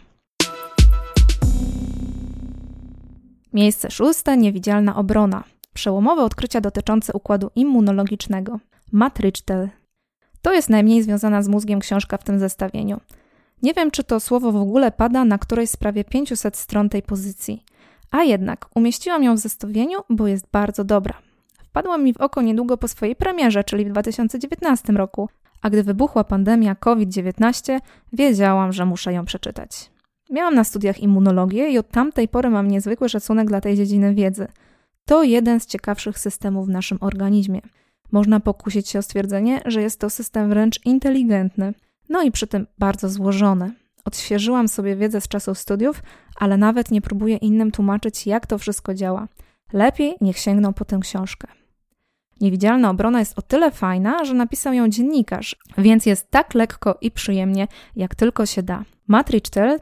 Miejsce 3.52 3.90
szóste 3.90 4.36
niewidzialna 4.36 4.96
obrona. 4.96 5.44
Przełomowe 5.74 6.22
odkrycia 6.22 6.60
dotyczące 6.60 7.12
układu 7.12 7.50
immunologicznego. 7.54 8.58
Matrycztel. 8.92 9.68
To 10.42 10.52
jest 10.52 10.70
najmniej 10.70 11.02
związana 11.02 11.42
z 11.42 11.49
mózgiem 11.49 11.80
książka 11.80 12.16
w 12.16 12.25
tym 12.25 12.38
zestawieniu. 12.38 13.00
Nie 13.62 13.75
wiem, 13.75 13.90
czy 13.90 14.04
to 14.04 14.20
słowo 14.20 14.52
w 14.52 14.56
ogóle 14.56 14.92
pada 14.92 15.25
na 15.25 15.38
którejś 15.38 15.70
z 15.70 15.76
prawie 15.76 16.04
500 16.04 16.56
stron 16.56 16.88
tej 16.88 17.02
pozycji. 17.02 17.64
A 18.11 18.22
jednak 18.22 18.68
umieściłam 18.75 19.25
ją 19.25 19.34
w 19.34 19.38
zestawieniu, 19.38 19.99
bo 20.11 20.26
jest 20.26 20.46
bardzo 20.52 20.84
dobra. 20.84 21.14
Wpadła 21.64 21.99
mi 21.99 22.14
w 22.14 22.20
oko 22.20 22.42
niedługo 22.42 22.76
po 22.76 22.88
swojej 22.88 23.16
premierze, 23.16 23.64
czyli 23.64 23.84
w 23.84 23.88
2019 23.88 24.92
roku, 24.92 25.28
a 25.62 25.70
gdy 25.70 25.82
wybuchła 25.82 26.25
pandemia 26.25 26.75
COVID-19, 26.75 27.80
wiedziałam, 28.12 28.72
że 28.72 28.87
muszę 28.87 29.12
ją 29.12 29.25
przeczytać. 29.25 29.90
Miałam 30.30 30.54
na 30.54 30.64
studiach 30.64 31.00
immunologię 31.00 31.68
i 31.68 31.78
od 31.78 31.88
tamtej 31.88 32.28
pory 32.28 32.50
mam 32.50 32.68
niezwykły 32.68 33.08
szacunek 33.08 33.49
dla 33.49 33.61
tej 33.61 33.76
dziedziny 33.76 34.14
wiedzy. 34.14 34.46
To 35.04 35.22
jeden 35.22 35.61
z 35.61 35.66
ciekawszych 35.66 36.18
systemów 36.18 36.66
w 36.66 36.70
naszym 36.70 36.99
organizmie. 37.00 37.61
Można 38.12 38.40
pokusić 38.40 38.88
się 38.88 38.99
o 38.99 39.02
stwierdzenie, 39.02 39.61
że 39.66 39.83
jest 39.83 40.00
to 40.00 40.11
system 40.11 40.49
wręcz 40.49 40.87
inteligentny, 40.87 41.75
no 42.09 42.23
i 42.23 42.31
przy 42.31 42.47
tym 42.47 42.66
bardzo 42.78 43.09
złożony. 43.09 43.75
Odświeżyłam 44.04 44.69
sobie 44.69 44.97
wiedzę 44.97 45.21
z 45.21 45.28
czasów 45.28 45.59
studiów, 45.59 46.02
ale 46.37 46.57
nawet 46.57 46.90
nie 46.90 47.00
próbuję 47.00 47.37
innym 47.37 47.71
tłumaczyć, 47.71 48.26
jak 48.26 48.47
to 48.47 48.59
wszystko 48.59 48.95
działa. 48.95 49.28
Lepiej 49.73 50.14
niech 50.21 50.38
sięgną 50.38 50.73
po 50.73 50.85
tę 50.85 50.99
książkę. 51.02 51.49
Niewidzialna 52.40 52.90
obrona 52.90 53.19
jest 53.19 53.38
o 53.38 53.42
tyle 53.42 53.71
fajna, 53.71 54.25
że 54.25 54.35
napisał 54.35 54.73
ją 54.73 54.88
dziennikarz, 54.88 55.57
więc 55.78 56.07
jest 56.07 56.31
tak 56.31 56.54
lekko 56.54 56.99
i 57.00 57.11
przyjemnie, 57.11 57.69
jak 57.97 58.14
tylko 58.14 58.47
się 58.47 58.62
da. 58.62 58.85
Matt 59.09 59.31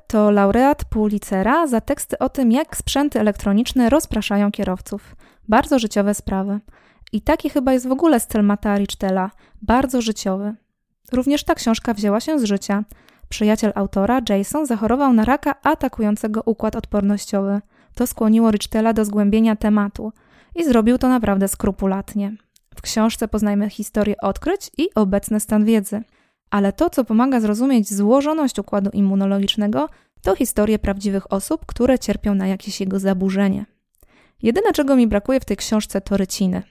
to 0.07 0.31
laureat 0.31 0.85
Pulitzera 0.85 1.67
za 1.67 1.81
teksty 1.81 2.19
o 2.19 2.29
tym, 2.29 2.53
jak 2.53 2.77
sprzęty 2.77 3.21
elektroniczne 3.21 3.91
rozpraszają 3.91 4.51
kierowców. 4.51 5.17
Bardzo 5.49 5.79
życiowe 5.79 6.15
sprawy. 6.15 6.61
I 7.13 7.21
taki 7.21 7.51
chyba 7.51 7.73
jest 7.73 7.89
w 7.89 7.93
ogóle 7.93 8.21
styl 8.21 8.43
Mata 8.43 8.79
Richtela, 8.79 9.31
bardzo 9.63 10.03
życiowy. 10.03 10.55
Również 11.13 11.45
ta 11.45 11.55
książka 11.55 11.95
wzięła 11.95 12.21
się 12.21 12.39
z 12.39 12.45
życia. 12.45 12.85
Przyjaciel 13.29 13.73
autora, 13.75 14.21
Jason, 14.29 14.67
zachorował 14.67 15.13
na 15.13 15.25
raka 15.25 15.55
atakującego 15.63 16.43
układ 16.47 16.77
odpornościowy. 16.77 17.61
To 17.95 18.07
skłoniło 18.07 18.51
Richtela 18.51 18.93
do 18.93 19.05
zgłębienia 19.05 19.57
tematu 19.57 20.13
i 20.55 20.65
zrobił 20.65 20.99
to 20.99 21.09
naprawdę 21.09 21.49
skrupulatnie. 21.49 22.37
W 22.75 22.83
książce 22.83 23.29
poznajmy 23.29 23.71
historię 23.71 24.17
odkryć 24.17 24.71
i 24.79 24.95
obecny 24.95 25.41
stan 25.41 25.65
wiedzy. 25.65 26.03
Ale 26.51 26.73
to, 26.73 26.91
co 26.91 27.05
pomaga 27.05 27.41
zrozumieć 27.41 27.95
złożoność 27.95 28.59
układu 28.59 28.91
immunologicznego, 28.93 29.89
to 30.23 30.37
historie 30.37 30.79
prawdziwych 30.79 31.33
osób, 31.33 31.67
które 31.67 31.99
cierpią 31.99 32.35
na 32.35 32.47
jakieś 32.47 32.81
jego 32.81 32.99
zaburzenie. 32.99 33.67
Jedyne, 34.43 34.73
czego 34.73 34.97
mi 34.97 35.07
brakuje 35.07 35.41
w 35.41 35.45
tej 35.45 35.57
książce, 35.57 36.01
to 36.01 36.17
ryciny. 36.17 36.63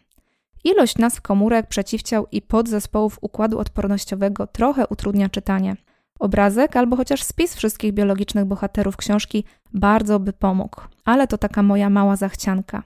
Ilość 0.64 0.98
nazw 0.98 1.22
komórek, 1.22 1.68
przeciwciał 1.68 2.28
i 2.32 2.42
podzespołów 2.42 3.18
układu 3.22 3.60
odpornościowego 3.60 4.48
trochę 4.48 4.88
utrudnia 4.88 5.30
czytanie. 5.30 5.76
Obrazek 6.20 6.76
albo 6.76 6.96
chociaż 6.96 7.24
spis 7.24 7.56
wszystkich 7.56 7.94
biologicznych 7.94 8.46
bohaterów 8.46 8.98
książki 8.98 9.44
bardzo 9.74 10.20
by 10.20 10.34
pomógł, 10.34 10.82
ale 11.06 11.28
to 11.28 11.38
taka 11.38 11.64
moja 11.64 11.90
mała 11.90 12.16
zachcianka. 12.16 12.84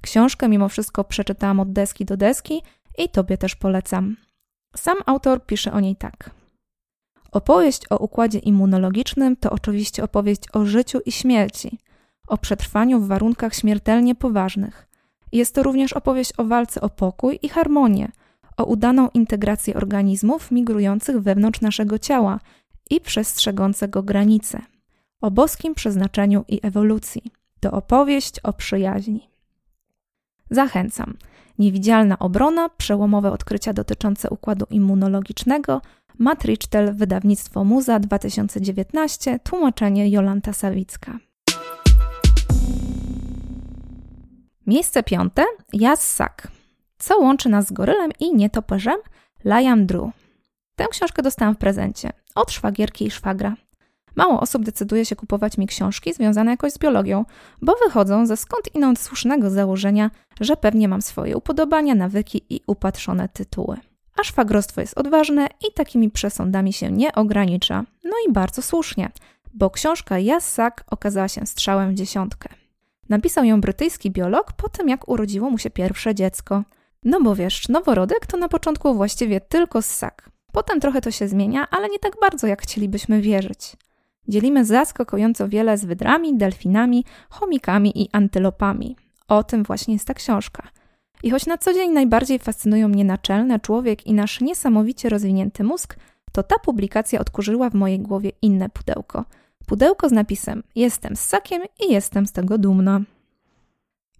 Książkę 0.00 0.48
mimo 0.48 0.68
wszystko 0.68 1.04
przeczytałam 1.04 1.60
od 1.60 1.72
deski 1.72 2.04
do 2.04 2.16
deski 2.16 2.62
i 2.98 3.08
tobie 3.08 3.38
też 3.38 3.56
polecam. 3.56 4.16
Sam 4.76 4.96
autor 5.06 5.46
pisze 5.46 5.72
o 5.72 5.80
niej 5.80 5.96
tak. 5.96 6.30
Opowieść 7.32 7.82
o 7.90 7.96
układzie 7.96 8.38
immunologicznym 8.38 9.36
to 9.36 9.50
oczywiście 9.50 10.04
opowieść 10.04 10.42
o 10.52 10.64
życiu 10.64 11.00
i 11.06 11.12
śmierci, 11.12 11.78
o 12.26 12.38
przetrwaniu 12.38 13.00
w 13.00 13.08
warunkach 13.08 13.54
śmiertelnie 13.54 14.14
poważnych. 14.14 14.88
Jest 15.32 15.54
to 15.54 15.62
również 15.62 15.92
opowieść 15.92 16.32
o 16.36 16.44
walce 16.44 16.80
o 16.80 16.88
pokój 16.88 17.38
i 17.42 17.48
harmonię, 17.48 18.08
o 18.56 18.64
udaną 18.64 19.08
integrację 19.14 19.74
organizmów 19.74 20.50
migrujących 20.50 21.20
wewnątrz 21.20 21.60
naszego 21.60 21.98
ciała 21.98 22.40
i 22.90 23.00
przestrzegącego 23.00 24.02
granice, 24.02 24.62
o 25.20 25.30
boskim 25.30 25.74
przeznaczeniu 25.74 26.44
i 26.48 26.60
ewolucji. 26.62 27.22
To 27.60 27.72
opowieść 27.72 28.40
o 28.40 28.52
przyjaźni. 28.52 29.28
Zachęcam. 30.50 31.16
Niewidzialna 31.58 32.18
obrona, 32.18 32.68
przełomowe 32.68 33.32
odkrycia 33.32 33.72
dotyczące 33.72 34.30
układu 34.30 34.66
immunologicznego, 34.70 35.80
Matrichtel, 36.18 36.94
wydawnictwo 36.94 37.64
Muza 37.64 38.00
2019, 38.00 39.38
tłumaczenie 39.38 40.10
Jolanta 40.10 40.52
Sawicka. 40.52 41.18
Miejsce 44.66 45.02
piąte, 45.02 45.44
Jassak. 45.72 46.48
Co 46.98 47.18
łączy 47.18 47.48
nas 47.48 47.66
z 47.66 47.72
gorylem 47.72 48.10
i 48.20 48.34
nietoperzem? 48.34 48.96
Liam 49.44 49.86
Drew. 49.86 50.10
Tę 50.76 50.86
książkę 50.90 51.22
dostałam 51.22 51.54
w 51.54 51.58
prezencie 51.58 52.12
od 52.34 52.52
szwagierki 52.52 53.06
i 53.06 53.10
szwagra. 53.10 53.54
Mało 54.16 54.40
osób 54.40 54.64
decyduje 54.64 55.04
się 55.04 55.16
kupować 55.16 55.58
mi 55.58 55.66
książki 55.66 56.12
związane 56.12 56.50
jakoś 56.50 56.72
z 56.72 56.78
biologią, 56.78 57.24
bo 57.62 57.74
wychodzą 57.84 58.26
ze 58.26 58.36
skąd 58.36 58.74
inąd 58.74 59.00
słusznego 59.00 59.50
założenia, 59.50 60.10
że 60.40 60.56
pewnie 60.56 60.88
mam 60.88 61.02
swoje 61.02 61.36
upodobania, 61.36 61.94
nawyki 61.94 62.42
i 62.50 62.60
upatrzone 62.66 63.28
tytuły. 63.28 63.76
A 64.20 64.24
szwagrostwo 64.24 64.80
jest 64.80 64.98
odważne 64.98 65.48
i 65.68 65.72
takimi 65.74 66.10
przesądami 66.10 66.72
się 66.72 66.90
nie 66.90 67.12
ogranicza. 67.14 67.84
No 68.04 68.16
i 68.28 68.32
bardzo 68.32 68.62
słusznie, 68.62 69.10
bo 69.54 69.70
książka 69.70 70.18
Jassak 70.18 70.84
okazała 70.90 71.28
się 71.28 71.46
strzałem 71.46 71.90
w 71.90 71.94
dziesiątkę. 71.94 72.48
Napisał 73.08 73.44
ją 73.44 73.60
brytyjski 73.60 74.10
biolog 74.10 74.52
po 74.52 74.68
tym, 74.68 74.88
jak 74.88 75.08
urodziło 75.08 75.50
mu 75.50 75.58
się 75.58 75.70
pierwsze 75.70 76.14
dziecko. 76.14 76.64
No 77.04 77.20
bo 77.20 77.34
wiesz, 77.34 77.68
noworodek 77.68 78.26
to 78.26 78.36
na 78.36 78.48
początku 78.48 78.94
właściwie 78.94 79.40
tylko 79.40 79.82
ssak. 79.82 80.30
Potem 80.52 80.80
trochę 80.80 81.00
to 81.00 81.10
się 81.10 81.28
zmienia, 81.28 81.66
ale 81.70 81.88
nie 81.88 81.98
tak 81.98 82.12
bardzo, 82.20 82.46
jak 82.46 82.62
chcielibyśmy 82.62 83.20
wierzyć. 83.20 83.76
Dzielimy 84.28 84.64
zaskakująco 84.64 85.48
wiele 85.48 85.78
z 85.78 85.84
wydrami, 85.84 86.36
delfinami, 86.36 87.04
chomikami 87.30 88.02
i 88.02 88.08
antylopami. 88.12 88.96
O 89.28 89.44
tym 89.44 89.62
właśnie 89.62 89.94
jest 89.94 90.06
ta 90.06 90.14
książka. 90.14 90.68
I 91.22 91.30
choć 91.30 91.46
na 91.46 91.58
co 91.58 91.74
dzień 91.74 91.90
najbardziej 91.90 92.38
fascynują 92.38 92.88
mnie 92.88 93.04
naczelne 93.04 93.60
człowiek 93.60 94.06
i 94.06 94.12
nasz 94.12 94.40
niesamowicie 94.40 95.08
rozwinięty 95.08 95.64
mózg, 95.64 95.96
to 96.32 96.42
ta 96.42 96.58
publikacja 96.58 97.20
odkurzyła 97.20 97.70
w 97.70 97.74
mojej 97.74 97.98
głowie 98.00 98.32
inne 98.42 98.68
pudełko. 98.68 99.24
Pudełko 99.66 100.08
z 100.08 100.12
napisem: 100.12 100.62
Jestem 100.74 101.16
ssakiem 101.16 101.62
i 101.88 101.92
jestem 101.92 102.26
z 102.26 102.32
tego 102.32 102.58
dumna. 102.58 103.00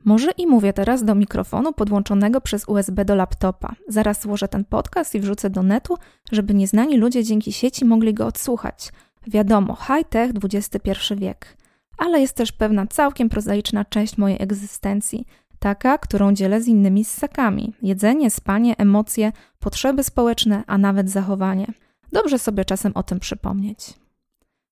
Może 0.05 0.31
i 0.31 0.47
mówię 0.47 0.73
teraz 0.73 1.05
do 1.05 1.15
mikrofonu 1.15 1.73
podłączonego 1.73 2.41
przez 2.41 2.69
USB 2.69 3.05
do 3.05 3.15
laptopa. 3.15 3.75
Zaraz 3.88 4.23
złożę 4.23 4.49
ten 4.49 4.65
podcast 4.65 5.15
i 5.15 5.21
wrzucę 5.21 5.50
do 5.50 5.62
netu, 5.62 5.97
żeby 6.33 6.55
nieznani 6.55 6.97
ludzie 6.97 7.25
dzięki 7.25 7.53
sieci 7.53 7.85
mogli 7.85 8.15
go 8.15 8.26
odsłuchać. 8.26 8.93
Wiadomo, 9.26 9.76
high-tech 9.76 10.31
XXI 10.45 10.91
wiek. 11.17 11.57
Ale 11.99 12.21
jest 12.21 12.35
też 12.35 12.53
pewna 12.53 12.87
całkiem 12.87 13.29
prozaiczna 13.29 13.85
część 13.85 14.19
mojej 14.19 14.43
egzystencji, 14.43 15.26
taka, 15.59 15.99
którą 15.99 16.33
dzielę 16.33 16.61
z 16.61 16.69
innymi 16.69 17.05
ssakami. 17.05 17.75
Jedzenie, 17.83 18.31
spanie, 18.31 18.76
emocje, 18.79 19.33
potrzeby 19.59 20.05
społeczne, 20.05 20.65
a 20.67 20.79
nawet 20.79 21.11
zachowanie. 21.11 21.67
Dobrze 22.12 22.38
sobie 22.38 22.65
czasem 22.65 22.93
o 22.95 23.03
tym 23.03 23.21
przypomnieć. 23.21 24.06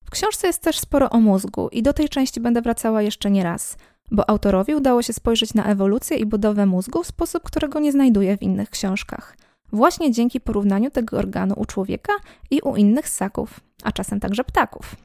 W 0.05 0.11
książce 0.11 0.47
jest 0.47 0.63
też 0.63 0.79
sporo 0.79 1.11
o 1.11 1.21
mózgu 1.21 1.69
i 1.69 1.83
do 1.83 1.93
tej 1.93 2.09
części 2.09 2.41
będę 2.41 2.63
wracała 2.63 3.03
jeszcze 3.03 3.31
nie 3.31 3.45
raz, 3.45 3.77
bo 4.11 4.31
autorowi 4.31 4.75
udało 4.75 5.03
się 5.03 5.13
spojrzeć 5.13 5.55
na 5.55 5.65
ewolucję 5.65 6.17
i 6.17 6.27
budowę 6.27 6.67
mózgu 6.67 7.03
w 7.03 7.07
sposób, 7.07 7.43
którego 7.43 7.81
nie 7.81 7.93
znajduje 7.93 8.37
w 8.37 8.43
innych 8.43 8.71
książkach. 8.71 9.37
Właśnie 9.73 10.13
dzięki 10.13 10.41
porównaniu 10.41 10.91
tego 10.91 11.19
organu 11.19 11.55
u 11.57 11.65
człowieka 11.65 12.13
i 12.51 12.61
u 12.61 12.77
innych 12.77 13.09
ssaków, 13.09 13.61
a 13.83 13.93
czasem 13.93 14.21
także 14.21 14.45
ptaków. 14.45 14.97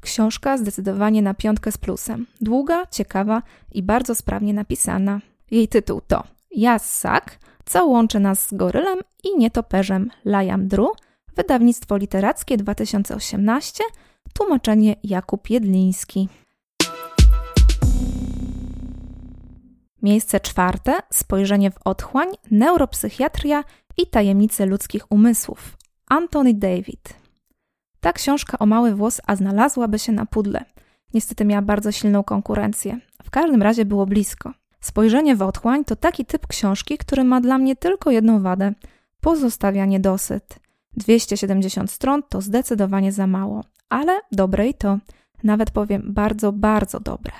Książka 0.00 0.58
zdecydowanie 0.58 1.22
na 1.22 1.34
piątkę 1.34 1.72
z 1.72 1.78
plusem. 1.78 2.26
Długa, 2.40 2.86
ciekawa 2.86 3.42
i 3.72 3.82
bardzo 3.82 4.14
sprawnie 4.14 4.54
napisana. 4.54 5.20
Jej 5.50 5.68
tytuł 5.68 6.00
to 6.00 6.24
Jassak, 6.50 7.38
co 7.64 7.86
łączy 7.86 8.20
nas 8.20 8.48
z 8.48 8.54
gorylem 8.54 8.98
i 9.24 9.38
nietoperzem 9.38 10.10
Lajam 10.24 10.68
Dru, 10.68 10.92
wydawnictwo 11.36 11.96
literackie 11.96 12.56
2018, 12.56 13.84
tłumaczenie 14.34 14.96
Jakub 15.04 15.50
Jedliński. 15.50 16.28
Miejsce 20.02 20.40
czwarte 20.40 20.98
spojrzenie 21.12 21.70
w 21.70 21.78
otchłań, 21.84 22.28
neuropsychiatria 22.50 23.64
i 23.96 24.06
tajemnice 24.06 24.66
ludzkich 24.66 25.12
umysłów. 25.12 25.76
Anthony 26.08 26.54
David. 26.54 27.14
Ta 28.00 28.12
książka 28.12 28.58
o 28.58 28.66
mały 28.66 28.94
włos, 28.94 29.20
a 29.26 29.36
znalazłaby 29.36 29.98
się 29.98 30.12
na 30.12 30.26
pudle. 30.26 30.64
Niestety 31.14 31.44
miała 31.44 31.62
bardzo 31.62 31.92
silną 31.92 32.24
konkurencję. 32.24 33.00
W 33.24 33.30
każdym 33.30 33.62
razie 33.62 33.84
było 33.84 34.06
blisko. 34.06 34.52
Spojrzenie 34.80 35.36
w 35.36 35.42
otchłań 35.42 35.84
to 35.84 35.96
taki 35.96 36.24
typ 36.24 36.46
książki, 36.46 36.98
który 36.98 37.24
ma 37.24 37.40
dla 37.40 37.58
mnie 37.58 37.76
tylko 37.76 38.10
jedną 38.10 38.42
wadę 38.42 38.72
pozostawia 39.20 39.86
niedosyt. 39.86 40.58
270 40.96 41.90
stron 41.90 42.22
to 42.28 42.40
zdecydowanie 42.40 43.12
za 43.12 43.26
mało, 43.26 43.64
ale 43.90 44.20
dobre 44.32 44.68
i 44.68 44.74
to, 44.74 44.98
nawet 45.44 45.70
powiem 45.70 46.02
bardzo, 46.06 46.52
bardzo 46.52 47.00
dobre. 47.00 47.32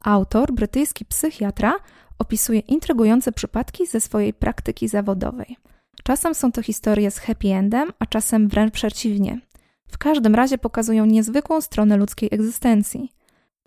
Autor, 0.00 0.52
brytyjski 0.52 1.04
psychiatra, 1.04 1.74
opisuje 2.18 2.60
intrygujące 2.60 3.32
przypadki 3.32 3.86
ze 3.86 4.00
swojej 4.00 4.34
praktyki 4.34 4.88
zawodowej. 4.88 5.56
Czasem 6.04 6.34
są 6.34 6.52
to 6.52 6.62
historie 6.62 7.10
z 7.10 7.18
happy 7.18 7.48
endem, 7.48 7.92
a 7.98 8.06
czasem 8.06 8.48
wręcz 8.48 8.72
przeciwnie. 8.72 9.40
W 9.88 9.98
każdym 9.98 10.34
razie 10.34 10.58
pokazują 10.58 11.06
niezwykłą 11.06 11.60
stronę 11.60 11.96
ludzkiej 11.96 12.28
egzystencji. 12.32 13.12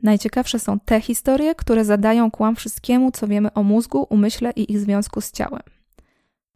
Najciekawsze 0.04 0.60
są 0.60 0.80
te 0.80 1.02
historie, 1.02 1.56
które 1.56 1.86
zadają 1.86 2.32
kłam 2.32 2.56
wszystkiemu, 2.56 3.12
co 3.12 3.28
wiemy 3.28 3.54
o 3.54 3.64
mózgu, 3.64 4.08
umyśle 4.10 4.52
i 4.56 4.72
ich 4.72 4.80
związku 4.80 5.22
z 5.22 5.32
ciałem. 5.32 5.79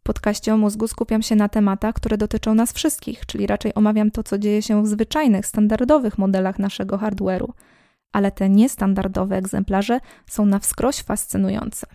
Podcaście 0.06 0.54
o 0.54 0.56
mózgu 0.56 0.88
skupiam 0.88 1.22
się 1.22 1.36
na 1.36 1.48
tematach, 1.48 1.94
które 1.94 2.16
dotyczą 2.16 2.54
nas 2.54 2.72
wszystkich, 2.72 3.26
czyli 3.26 3.46
raczej 3.46 3.74
omawiam 3.74 4.10
to, 4.10 4.22
co 4.22 4.38
dzieje 4.38 4.62
się 4.62 4.82
w 4.82 4.86
zwyczajnych, 4.86 5.46
standardowych 5.46 6.18
modelach 6.18 6.58
naszego 6.58 6.98
hardware'u, 6.98 7.48
ale 8.12 8.32
te 8.32 8.50
niestandardowe 8.50 9.36
egzemplarze 9.36 10.00
są 10.26 10.46
na 10.46 10.58
wskroś 10.58 11.00
fascynujące. 11.00 11.86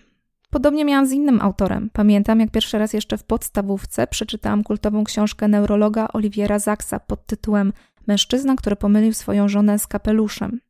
Podobnie 0.50 0.86
miałam 0.86 1.08
z 1.08 1.12
innym 1.12 1.42
autorem. 1.42 1.90
Pamiętam, 1.94 2.40
jak 2.40 2.52
pierwszy 2.52 2.78
raz 2.78 2.94
jeszcze 2.94 3.18
w 3.18 3.24
podstawówce 3.24 4.08
przeczytałam 4.08 4.64
kultową 4.64 5.04
książkę 5.04 5.48
neurologa 5.48 6.08
Oliviera 6.14 6.60
Zaksa 6.60 7.00
pod 7.00 7.26
tytułem 7.26 7.74
Mężczyzna, 8.08 8.56
który 8.56 8.76
pomylił 8.76 9.14
swoją 9.14 9.48
żonę 9.48 9.80
z 9.80 9.88
kapeluszem. 9.88 10.62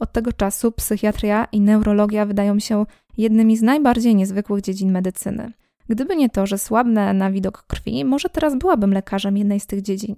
Od 0.00 0.12
tego 0.12 0.32
czasu 0.32 0.72
psychiatria 0.72 1.46
i 1.52 1.60
neurologia 1.60 2.26
wydają 2.26 2.54
mi 2.54 2.60
się 2.60 2.86
jednymi 3.18 3.56
z 3.56 3.62
najbardziej 3.62 4.14
niezwykłych 4.14 4.62
dziedzin 4.62 4.92
medycyny. 4.92 5.52
Gdyby 5.90 6.16
nie 6.16 6.30
to, 6.30 6.46
że 6.46 6.58
słabnę 6.58 7.14
na 7.14 7.30
widok 7.30 7.62
krwi, 7.62 8.04
może 8.04 8.28
teraz 8.28 8.58
byłabym 8.58 8.92
lekarzem 8.92 9.36
jednej 9.36 9.60
z 9.60 9.66
tych 9.66 9.82
dziedzin. 9.82 10.16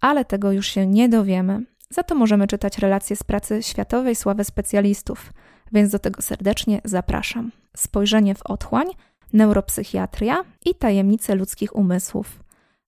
Ale 0.00 0.24
tego 0.24 0.52
już 0.52 0.66
się 0.66 0.86
nie 0.86 1.08
dowiemy. 1.08 1.64
Za 1.90 2.02
to 2.02 2.14
możemy 2.14 2.46
czytać 2.46 2.78
relacje 2.78 3.16
z 3.16 3.22
pracy 3.22 3.62
światowej 3.62 4.16
sławy 4.16 4.44
specjalistów, 4.44 5.32
więc 5.72 5.90
do 5.90 5.98
tego 5.98 6.22
serdecznie 6.22 6.80
zapraszam. 6.84 7.52
Spojrzenie 7.76 8.34
w 8.34 8.46
otchłań, 8.46 8.86
neuropsychiatria 9.32 10.44
i 10.66 10.74
tajemnice 10.74 11.34
ludzkich 11.34 11.76
umysłów. 11.76 12.42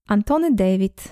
Antony 0.09 0.55
David. 0.55 1.09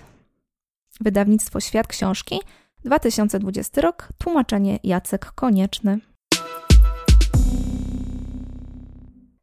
Wydawnictwo 1.00 1.60
Świat 1.60 1.86
Książki 1.86 2.40
2020 2.84 3.80
rok, 3.80 4.08
tłumaczenie 4.18 4.78
Jacek 4.84 5.32
Konieczny. 5.32 5.98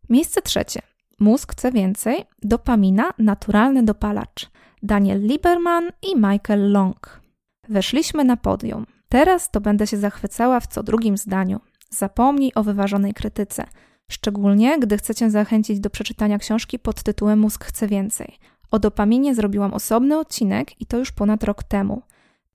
Miejsce 0.09 0.41
trzecie. 0.41 0.96
Mózg 1.19 1.51
chce 1.51 1.71
więcej. 1.71 2.25
Dopamina, 2.43 3.11
naturalny 3.17 3.83
dopalacz. 3.83 4.49
Daniel 4.83 5.21
Lieberman 5.21 5.89
i 6.01 6.15
Michael 6.15 6.71
Long. 6.71 7.21
Weszliśmy 7.69 8.23
na 8.23 8.37
podium. 8.37 8.85
Teraz 9.09 9.51
to 9.51 9.61
będę 9.61 9.87
się 9.87 9.97
zachwycała 9.97 10.59
w 10.59 10.67
co 10.67 10.83
drugim 10.83 11.17
zdaniu. 11.17 11.59
Zapomnij 11.89 12.51
o 12.55 12.63
wyważonej 12.63 13.13
krytyce. 13.13 13.65
Szczególnie, 14.11 14.79
gdy 14.79 14.97
chcecie 14.97 15.29
zachęcić 15.29 15.79
do 15.79 15.89
przeczytania 15.89 16.39
książki 16.39 16.79
pod 16.79 17.03
tytułem 17.03 17.39
Mózg 17.39 17.65
chce 17.65 17.87
więcej. 17.87 18.37
O 18.71 18.79
dopaminie 18.79 19.35
zrobiłam 19.35 19.73
osobny 19.73 20.19
odcinek 20.19 20.81
i 20.81 20.85
to 20.85 20.97
już 20.97 21.11
ponad 21.11 21.43
rok 21.43 21.63
temu. 21.63 22.01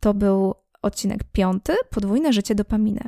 To 0.01 0.15
był 0.15 0.55
odcinek 0.83 1.25
piąty, 1.25 1.73
podwójne 1.91 2.33
życie 2.33 2.55
dopaminy. 2.55 3.01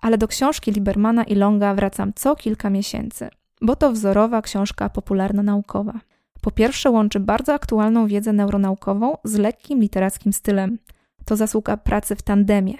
Ale 0.00 0.18
do 0.18 0.28
książki 0.28 0.72
Libermana 0.72 1.24
i 1.24 1.34
Longa 1.34 1.74
wracam 1.74 2.12
co 2.14 2.36
kilka 2.36 2.70
miesięcy, 2.70 3.28
bo 3.60 3.76
to 3.76 3.92
wzorowa 3.92 4.42
książka 4.42 4.88
popularno-naukowa. 4.88 6.00
Po 6.40 6.50
pierwsze 6.50 6.90
łączy 6.90 7.20
bardzo 7.20 7.54
aktualną 7.54 8.06
wiedzę 8.06 8.32
neuronaukową 8.32 9.16
z 9.24 9.34
lekkim 9.34 9.80
literackim 9.80 10.32
stylem. 10.32 10.78
To 11.24 11.36
zasługa 11.36 11.76
pracy 11.76 12.16
w 12.16 12.22
tandemie. 12.22 12.74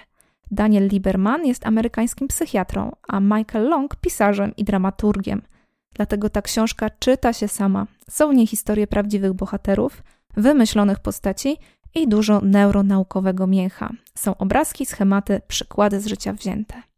Daniel 0.50 0.88
Lieberman 0.88 1.46
jest 1.46 1.66
amerykańskim 1.66 2.28
psychiatrą, 2.28 2.92
a 3.08 3.20
Michael 3.20 3.68
Long 3.68 3.96
pisarzem 3.96 4.56
i 4.56 4.64
dramaturgiem. 4.64 5.42
Dlatego 5.94 6.30
ta 6.30 6.42
książka 6.42 6.90
czyta 6.90 7.32
się 7.32 7.48
sama. 7.48 7.86
Są 8.10 8.30
w 8.30 8.34
niej 8.34 8.46
historie 8.46 8.86
prawdziwych 8.86 9.32
bohaterów, 9.32 10.02
wymyślonych 10.36 10.98
postaci 10.98 11.56
i 11.94 12.08
dużo 12.08 12.40
neuronaukowego 12.40 13.46
mięcha. 13.46 13.90
Są 14.14 14.36
obrazki, 14.36 14.86
schematy, 14.86 15.40
przykłady 15.48 16.00
z 16.00 16.06
życia 16.06 16.32
wzięte. 16.32 16.89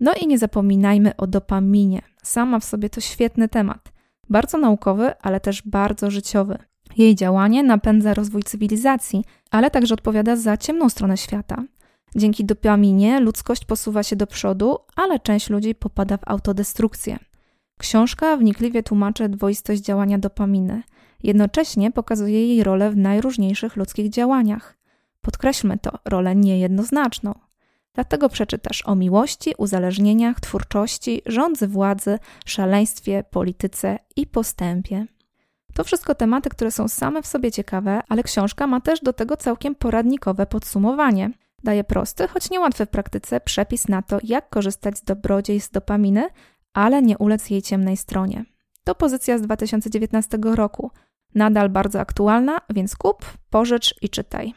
No 0.00 0.12
i 0.20 0.26
nie 0.26 0.38
zapominajmy 0.38 1.16
o 1.16 1.26
dopaminie. 1.26 2.02
Sama 2.22 2.60
w 2.60 2.64
sobie 2.64 2.90
to 2.90 3.00
świetny 3.00 3.48
temat. 3.48 3.92
Bardzo 4.30 4.58
naukowy, 4.58 5.18
ale 5.18 5.40
też 5.40 5.62
bardzo 5.62 6.10
życiowy. 6.10 6.58
Jej 6.96 7.14
działanie 7.14 7.62
napędza 7.62 8.14
rozwój 8.14 8.42
cywilizacji, 8.42 9.24
ale 9.50 9.70
także 9.70 9.94
odpowiada 9.94 10.36
za 10.36 10.56
ciemną 10.56 10.88
stronę 10.88 11.16
świata. 11.16 11.64
Dzięki 12.16 12.44
dopaminie 12.44 13.20
ludzkość 13.20 13.64
posuwa 13.64 14.02
się 14.02 14.16
do 14.16 14.26
przodu, 14.26 14.78
ale 14.96 15.20
część 15.20 15.50
ludzi 15.50 15.74
popada 15.74 16.16
w 16.16 16.28
autodestrukcję. 16.28 17.18
Książka 17.78 18.36
wnikliwie 18.36 18.82
tłumaczy 18.82 19.28
dwoistość 19.28 19.82
działania 19.82 20.18
dopaminy. 20.18 20.82
Jednocześnie 21.22 21.90
pokazuje 21.90 22.46
jej 22.46 22.64
rolę 22.64 22.90
w 22.90 22.96
najróżniejszych 22.96 23.76
ludzkich 23.76 24.08
działaniach. 24.08 24.78
Podkreślmy 25.20 25.78
to, 25.78 25.90
rolę 26.04 26.36
niejednoznaczną. 26.36 27.49
Dlatego 27.94 28.28
przeczytasz 28.28 28.82
o 28.86 28.94
miłości, 28.94 29.54
uzależnieniach, 29.58 30.40
twórczości, 30.40 31.22
rządzy 31.26 31.68
władzy, 31.68 32.18
szaleństwie, 32.46 33.24
polityce 33.30 33.98
i 34.16 34.26
postępie. 34.26 35.06
To 35.74 35.84
wszystko 35.84 36.14
tematy, 36.14 36.50
które 36.50 36.70
są 36.70 36.88
same 36.88 37.22
w 37.22 37.26
sobie 37.26 37.52
ciekawe, 37.52 38.00
ale 38.08 38.22
książka 38.22 38.66
ma 38.66 38.80
też 38.80 39.00
do 39.00 39.12
tego 39.12 39.36
całkiem 39.36 39.74
poradnikowe 39.74 40.46
podsumowanie. 40.46 41.30
Daje 41.64 41.84
prosty, 41.84 42.28
choć 42.28 42.50
niełatwy 42.50 42.86
w 42.86 42.90
praktyce 42.90 43.40
przepis 43.40 43.88
na 43.88 44.02
to, 44.02 44.18
jak 44.22 44.50
korzystać 44.50 44.98
z 44.98 45.04
dobrodziejstw 45.04 45.72
dopaminy, 45.72 46.28
ale 46.72 47.02
nie 47.02 47.18
ulec 47.18 47.50
jej 47.50 47.62
ciemnej 47.62 47.96
stronie. 47.96 48.44
To 48.84 48.94
pozycja 48.94 49.38
z 49.38 49.42
2019 49.42 50.38
roku. 50.42 50.90
Nadal 51.34 51.68
bardzo 51.68 52.00
aktualna, 52.00 52.60
więc 52.70 52.96
kup, 52.96 53.24
pożycz 53.50 53.94
i 54.02 54.08
czytaj. 54.08 54.54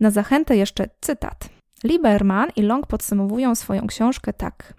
Na 0.00 0.10
zachętę 0.10 0.56
jeszcze 0.56 0.88
cytat. 1.00 1.53
Lieberman 1.84 2.48
i 2.56 2.62
Long 2.62 2.86
podsumowują 2.86 3.54
swoją 3.54 3.86
książkę 3.86 4.32
tak. 4.32 4.74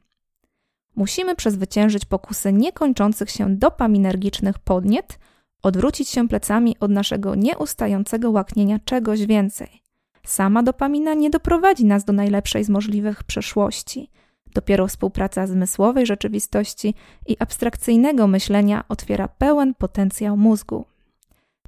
Musimy 0.96 1.36
przezwyciężyć 1.36 2.06
pokusy 2.06 2.54
niekończących 2.54 3.30
się 3.30 3.56
dopaminergicznych 3.56 4.60
podniet, 4.60 5.20
odwrócić 5.64 6.10
się 6.10 6.28
plecami 6.28 6.76
od 6.80 6.92
naszego 6.92 7.36
nieustającego 7.36 8.32
łaknienia 8.32 8.80
czegoś 8.80 9.26
więcej. 9.26 9.82
Sama 10.26 10.64
dopamina 10.64 11.14
nie 11.14 11.30
doprowadzi 11.30 11.86
nas 11.86 12.06
do 12.06 12.14
najlepszej 12.14 12.64
z 12.64 12.70
możliwych 12.70 13.24
przeszłości. 13.24 14.10
Dopiero 14.54 14.88
współpraca 14.88 15.48
zmysłowej 15.48 16.06
rzeczywistości 16.06 16.94
i 17.28 17.36
abstrakcyjnego 17.40 18.28
myślenia 18.28 18.84
otwiera 18.90 19.28
pełen 19.28 19.74
potencjał 19.74 20.38
mózgu. 20.38 20.86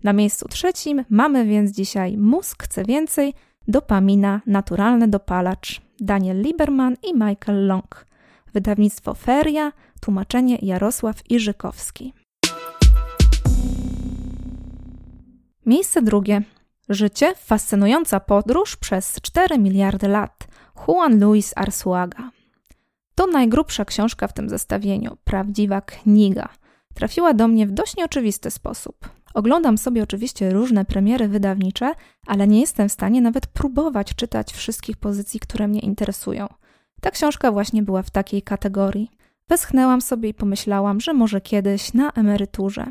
Na 0.04 0.13
miejscu 0.13 0.47
trzecim 0.47 1.06
mamy 1.10 1.45
więc 1.45 1.71
dzisiaj 1.71 2.17
Mózg 2.17 2.63
chce 2.63 2.86
więcej, 2.86 3.34
dopamina, 3.67 4.41
naturalny 4.45 5.08
dopalacz, 5.08 5.82
Daniel 5.99 6.41
Lieberman 6.41 6.95
i 7.03 7.13
Michael 7.13 7.67
Long. 7.67 8.06
Wydawnictwo 8.53 9.13
Feria, 9.13 9.71
tłumaczenie 10.01 10.58
Jarosław 10.62 11.32
Iżykowski. 11.32 12.13
Miejsce 15.65 16.01
drugie. 16.01 16.41
Życie, 16.89 17.34
fascynująca 17.36 18.19
podróż 18.19 18.75
przez 18.75 19.21
4 19.21 19.58
miliardy 19.58 20.08
lat. 20.08 20.47
Juan 20.88 21.19
Luis 21.19 21.53
Arsuaga. 21.56 22.32
To 23.15 23.27
najgrubsza 23.27 23.86
książka 23.86 24.27
w 24.27 24.34
tym 24.34 24.49
zestawieniu, 24.49 25.17
prawdziwa 25.23 25.82
kniga. 25.82 26.49
Trafiła 26.93 27.34
do 27.34 27.47
mnie 27.47 27.67
w 27.67 27.71
dość 27.71 27.97
nieoczywisty 27.97 28.51
sposób. 28.51 29.10
Oglądam 29.33 29.77
sobie 29.77 30.03
oczywiście 30.03 30.49
różne 30.49 30.85
premiery 30.85 31.27
wydawnicze, 31.27 31.93
ale 32.27 32.47
nie 32.47 32.59
jestem 32.59 32.89
w 32.89 32.91
stanie 32.91 33.21
nawet 33.21 33.47
próbować 33.47 34.15
czytać 34.15 34.53
wszystkich 34.53 34.97
pozycji, 34.97 35.39
które 35.39 35.67
mnie 35.67 35.79
interesują. 35.79 36.47
Ta 37.01 37.11
książka 37.11 37.51
właśnie 37.51 37.83
była 37.83 38.03
w 38.03 38.09
takiej 38.09 38.41
kategorii. 38.41 39.11
Westchnęłam 39.49 40.01
sobie 40.01 40.29
i 40.29 40.33
pomyślałam, 40.33 41.01
że 41.01 41.13
może 41.13 41.41
kiedyś 41.41 41.93
na 41.93 42.11
emeryturze. 42.11 42.85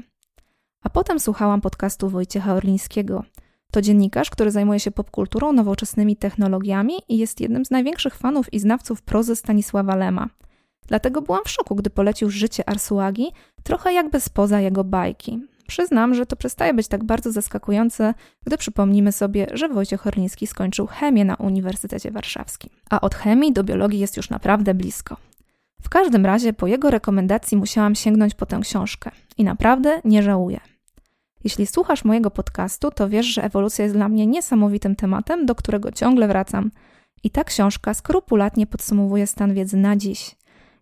A 0.83 0.91
potem 0.91 1.21
słuchałam 1.21 1.61
podcastu 1.61 2.09
Wojciecha 2.09 2.55
Orlińskiego. 2.55 3.25
To 3.73 3.83
dziennikarz, 3.83 4.31
który 4.31 4.51
zajmuje 4.51 4.81
się 4.81 4.91
popkulturą, 4.91 5.53
nowoczesnymi 5.53 6.17
technologiami 6.17 6.95
i 7.09 7.19
jest 7.19 7.41
jednym 7.41 7.65
z 7.65 7.71
największych 7.71 8.15
fanów 8.15 8.53
i 8.53 8.59
znawców 8.59 9.03
prozy 9.03 9.37
Stanisława 9.37 9.97
Lema. 9.97 10.29
Dlatego 10.87 11.23
byłam 11.23 11.45
w 11.45 11.51
szoku, 11.51 11.75
gdy 11.75 11.91
polecił 11.91 12.31
życie 12.31 12.69
Arsuagi, 12.69 13.27
trochę 13.63 13.93
jakby 13.93 14.21
spoza 14.21 14.61
jego 14.61 14.85
bajki. 14.85 15.41
Przyznam, 15.67 16.15
że 16.15 16.27
to 16.27 16.37
przestaje 16.37 16.75
być 16.75 16.89
tak 16.89 17.05
bardzo 17.05 17.33
zaskakujące, 17.33 18.15
gdy 18.47 18.59
przypomnimy 18.59 19.13
sobie, 19.13 19.47
że 19.53 19.69
Wojciech 19.69 20.01
Horliński 20.01 20.47
skończył 20.47 20.87
chemię 20.87 21.25
na 21.25 21.35
Uniwersytecie 21.35 22.11
Warszawskim. 22.11 22.71
A 22.91 23.01
od 23.01 23.15
chemii 23.15 23.53
do 23.53 23.65
biologii 23.65 24.01
jest 24.01 24.17
już 24.17 24.31
naprawdę 24.31 24.75
blisko. 24.75 25.17
W 25.83 25.89
każdym 25.89 26.27
razie 26.27 26.53
po 26.53 26.67
jego 26.67 26.91
rekomendacji 26.91 27.57
musiałam 27.57 27.95
sięgnąć 27.95 28.35
po 28.35 28.47
tę 28.47 28.61
książkę 28.63 29.11
i 29.39 29.45
naprawdę 29.45 30.01
nie 30.05 30.23
żałuję. 30.23 30.61
Jeśli 31.45 31.67
słuchasz 31.67 32.05
mojego 32.05 32.31
podcastu, 32.31 32.91
to 32.91 33.09
wiesz, 33.09 33.27
że 33.27 33.45
ewolucja 33.45 33.85
jest 33.85 33.95
dla 33.95 34.09
mnie 34.09 34.27
niesamowitym 34.27 34.97
tematem, 34.97 35.47
do 35.47 35.55
którego 35.55 35.93
ciągle 35.93 36.29
wracam. 36.29 36.71
I 37.23 37.31
ta 37.31 37.45
książka 37.45 37.95
skrupulatnie 37.95 38.67
podsumowuje 38.67 39.27
stan 39.27 39.55
wiedzy 39.55 39.77
na 39.77 39.97
dziś. 39.97 40.37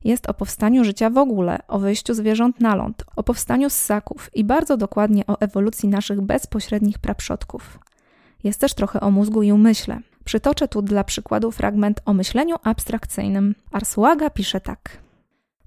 Jest 0.04 0.28
o 0.28 0.34
powstaniu 0.34 0.84
życia 0.84 1.10
w 1.10 1.18
ogóle, 1.18 1.58
o 1.68 1.78
wyjściu 1.78 2.14
zwierząt 2.14 2.60
na 2.60 2.74
ląd, 2.74 3.04
o 3.16 3.22
powstaniu 3.22 3.70
ssaków 3.70 4.30
i 4.34 4.44
bardzo 4.44 4.76
dokładnie 4.76 5.26
o 5.26 5.40
ewolucji 5.40 5.88
naszych 5.88 6.20
bezpośrednich 6.20 6.98
praprzodków. 6.98 7.78
Jest 8.44 8.60
też 8.60 8.74
trochę 8.74 9.00
o 9.00 9.10
mózgu 9.10 9.42
i 9.42 9.52
umyśle. 9.52 10.00
Przytoczę 10.24 10.68
tu 10.68 10.82
dla 10.82 11.04
przykładu 11.04 11.50
fragment 11.50 12.00
o 12.04 12.14
myśleniu 12.14 12.56
abstrakcyjnym. 12.62 13.54
Arsuaga 13.72 14.30
pisze 14.30 14.60
tak. 14.60 14.98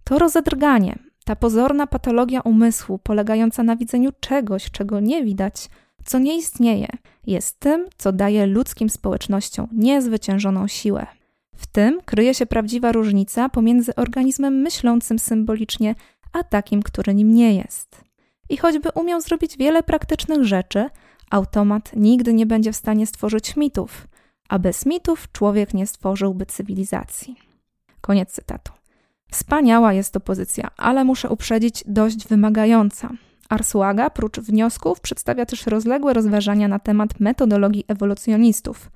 To 0.03 0.19
rozedrganie, 0.19 0.99
ta 1.25 1.35
pozorna 1.35 1.87
patologia 1.87 2.41
umysłu, 2.41 2.99
polegająca 2.99 3.63
na 3.63 3.75
widzeniu 3.75 4.09
czegoś, 4.19 4.71
czego 4.71 4.99
nie 4.99 5.23
widać, 5.23 5.69
co 6.05 6.19
nie 6.19 6.37
istnieje, 6.37 6.87
jest 7.27 7.59
tym, 7.59 7.85
co 7.97 8.11
daje 8.11 8.45
ludzkim 8.45 8.89
społecznościom 8.89 9.67
niezwyciężoną 9.71 10.67
siłę. 10.67 11.07
W 11.57 11.67
tym 11.67 12.01
kryje 12.05 12.33
się 12.33 12.45
prawdziwa 12.45 12.91
różnica 12.91 13.49
pomiędzy 13.49 13.95
organizmem 13.95 14.53
myślącym 14.53 15.19
symbolicznie, 15.19 15.95
a 16.33 16.43
takim, 16.43 16.83
który 16.83 17.13
nim 17.13 17.33
nie 17.33 17.55
jest. 17.55 18.01
I 18.49 18.57
choćby 18.57 18.89
umiał 18.95 19.21
zrobić 19.21 19.57
wiele 19.57 19.83
praktycznych 19.83 20.43
rzeczy, 20.43 20.89
automat 21.29 21.91
nigdy 21.95 22.33
nie 22.33 22.45
będzie 22.45 22.71
w 22.71 22.75
stanie 22.75 23.07
stworzyć 23.07 23.55
mitów, 23.55 24.07
a 24.49 24.59
bez 24.59 24.85
mitów 24.85 25.31
człowiek 25.31 25.73
nie 25.73 25.87
stworzyłby 25.87 26.45
cywilizacji. 26.45 27.35
Koniec 28.01 28.31
cytatu. 28.31 28.73
Wspaniała 29.31 29.93
jest 29.93 30.13
to 30.13 30.19
pozycja, 30.19 30.69
ale 30.77 31.03
muszę 31.03 31.29
uprzedzić 31.29 31.83
dość 31.87 32.27
wymagająca. 32.27 33.09
Arsuaga, 33.49 34.09
prócz 34.09 34.39
wniosków, 34.39 34.99
przedstawia 34.99 35.45
też 35.45 35.65
rozległe 35.65 36.13
rozważania 36.13 36.67
na 36.67 36.79
temat 36.79 37.19
metodologii 37.19 37.83
ewolucjonistów. 37.87 38.89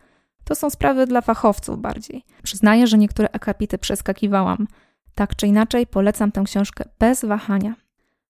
To 0.51 0.55
są 0.55 0.69
sprawy 0.69 1.07
dla 1.07 1.21
fachowców 1.21 1.81
bardziej. 1.81 2.23
Przyznaję, 2.43 2.87
że 2.87 2.97
niektóre 2.97 3.29
akapity 3.31 3.77
przeskakiwałam. 3.77 4.67
Tak 5.15 5.35
czy 5.35 5.47
inaczej, 5.47 5.87
polecam 5.87 6.31
tę 6.31 6.43
książkę 6.45 6.83
bez 6.99 7.25
wahania. 7.25 7.75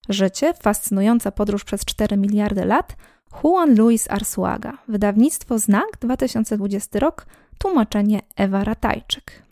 Życie, 0.09 0.53
fascynująca 0.53 1.31
podróż 1.31 1.63
przez 1.63 1.85
4 1.85 2.17
miliardy 2.17 2.65
lat, 2.65 2.95
Juan 3.43 3.75
Luis 3.75 4.11
Arsuaga, 4.11 4.77
wydawnictwo 4.87 5.59
Znak, 5.59 5.85
2020 6.01 6.99
rok, 6.99 7.25
tłumaczenie 7.57 8.19
Ewa 8.35 8.63
Ratajczyk. 8.63 9.43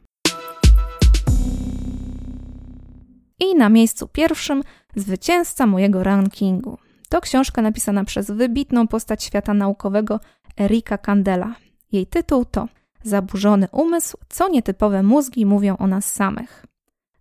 I 3.39 3.55
na 3.55 3.69
miejscu 3.69 4.07
pierwszym 4.07 4.63
zwycięzca 4.95 5.65
mojego 5.65 6.03
rankingu. 6.03 6.77
To 7.09 7.21
książka 7.21 7.61
napisana 7.61 8.03
przez 8.03 8.31
wybitną 8.31 8.87
postać 8.87 9.23
świata 9.23 9.53
naukowego 9.53 10.19
Erika 10.59 10.97
Candela. 10.97 11.55
Jej 11.91 12.07
tytuł 12.07 12.45
to 12.45 12.67
Zaburzony 13.03 13.67
umysł, 13.71 14.17
co 14.29 14.49
nietypowe 14.49 15.03
mózgi 15.03 15.45
mówią 15.45 15.77
o 15.77 15.87
nas 15.87 16.13
samych. 16.13 16.65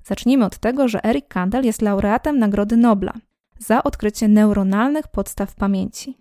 Zacznijmy 0.05 0.45
od 0.45 0.59
tego, 0.59 0.89
że 0.89 1.05
Eric 1.05 1.29
Kandel 1.29 1.65
jest 1.65 1.83
laureatem 1.83 2.39
Nagrody 2.39 2.77
Nobla 2.77 3.13
za 3.59 3.83
odkrycie 3.83 4.29
neuronalnych 4.29 5.09
podstaw 5.09 5.55
pamięci. 5.55 6.17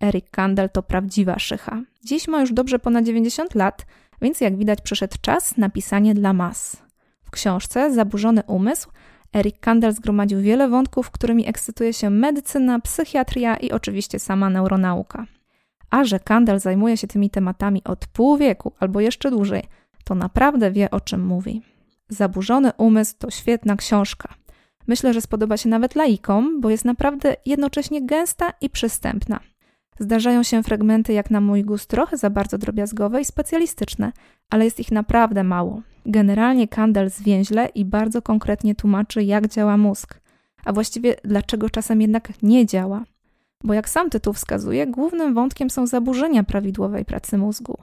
Eric 0.00 0.30
Kandel 0.30 0.70
to 0.70 0.82
prawdziwa 0.82 1.38
szycha. 1.38 1.82
Dziś 2.04 2.28
ma 2.28 2.40
już 2.40 2.52
dobrze 2.52 2.78
ponad 2.78 3.04
90 3.04 3.54
lat, 3.54 3.86
więc 4.22 4.40
jak 4.40 4.56
widać 4.56 4.80
przyszedł 4.80 5.16
czas 5.20 5.56
na 5.56 5.70
pisanie 5.70 6.14
dla 6.14 6.32
mas. 6.32 6.76
W 7.24 7.30
książce 7.30 7.94
Zaburzony 7.94 8.42
umysł 8.46 8.90
Eric 9.34 9.60
Kandel 9.60 9.92
zgromadził 9.92 10.40
wiele 10.40 10.68
wątków, 10.68 11.10
którymi 11.10 11.48
ekscytuje 11.48 11.92
się 11.92 12.10
medycyna, 12.10 12.80
psychiatria 12.80 13.56
i 13.56 13.70
oczywiście 13.70 14.18
sama 14.18 14.50
neuronauka. 14.50 15.26
A 15.94 16.04
że 16.04 16.20
Kandel 16.20 16.60
zajmuje 16.60 16.96
się 16.96 17.06
tymi 17.06 17.30
tematami 17.30 17.84
od 17.84 18.06
pół 18.06 18.36
wieku 18.36 18.72
albo 18.80 19.00
jeszcze 19.00 19.30
dłużej, 19.30 19.62
to 20.04 20.14
naprawdę 20.14 20.70
wie 20.70 20.90
o 20.90 21.00
czym 21.00 21.26
mówi. 21.26 21.62
Zaburzony 22.08 22.72
umysł 22.76 23.14
to 23.18 23.30
świetna 23.30 23.76
książka. 23.76 24.34
Myślę, 24.86 25.14
że 25.14 25.20
spodoba 25.20 25.56
się 25.56 25.68
nawet 25.68 25.94
laikom, 25.94 26.60
bo 26.60 26.70
jest 26.70 26.84
naprawdę 26.84 27.36
jednocześnie 27.46 28.06
gęsta 28.06 28.52
i 28.60 28.70
przystępna. 28.70 29.40
Zdarzają 29.98 30.42
się 30.42 30.62
fragmenty, 30.62 31.12
jak 31.12 31.30
na 31.30 31.40
mój 31.40 31.64
gust, 31.64 31.90
trochę 31.90 32.16
za 32.16 32.30
bardzo 32.30 32.58
drobiazgowe 32.58 33.20
i 33.20 33.24
specjalistyczne, 33.24 34.12
ale 34.50 34.64
jest 34.64 34.80
ich 34.80 34.92
naprawdę 34.92 35.44
mało. 35.44 35.82
Generalnie 36.06 36.68
Kandel 36.68 37.10
zwięźle 37.10 37.68
i 37.74 37.84
bardzo 37.84 38.22
konkretnie 38.22 38.74
tłumaczy, 38.74 39.24
jak 39.24 39.48
działa 39.48 39.76
mózg, 39.76 40.20
a 40.64 40.72
właściwie 40.72 41.16
dlaczego 41.24 41.70
czasem 41.70 42.00
jednak 42.00 42.42
nie 42.42 42.66
działa. 42.66 43.04
Bo 43.64 43.74
jak 43.74 43.88
sam 43.88 44.10
tytuł 44.10 44.32
wskazuje, 44.32 44.86
głównym 44.86 45.34
wątkiem 45.34 45.70
są 45.70 45.86
zaburzenia 45.86 46.44
prawidłowej 46.44 47.04
pracy 47.04 47.38
mózgu. 47.38 47.78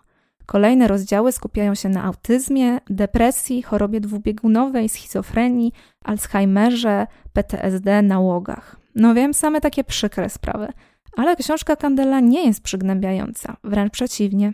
Kolejne 0.46 0.88
rozdziały 0.88 1.32
skupiają 1.32 1.76
się 1.76 1.90
na 1.90 2.04
autyzmie, 2.04 2.80
depresji, 2.90 3.62
chorobie 3.62 4.00
dwubiegunowej, 4.00 4.90
schizofrenii, 4.90 5.74
Alzheimerze, 6.06 7.08
PTSD, 7.34 8.02
nałogach. 8.02 8.76
No 8.96 9.14
wiem, 9.14 9.34
same 9.34 9.62
takie 9.62 9.84
przykre 9.84 10.30
sprawy– 10.30 10.68
ale 11.18 11.36
książka 11.36 11.76
Kandela 11.76 12.20
nie 12.20 12.46
jest 12.46 12.62
przygnębiająca, 12.62 13.58
wręcz 13.64 13.94
przeciwnie. 13.94 14.54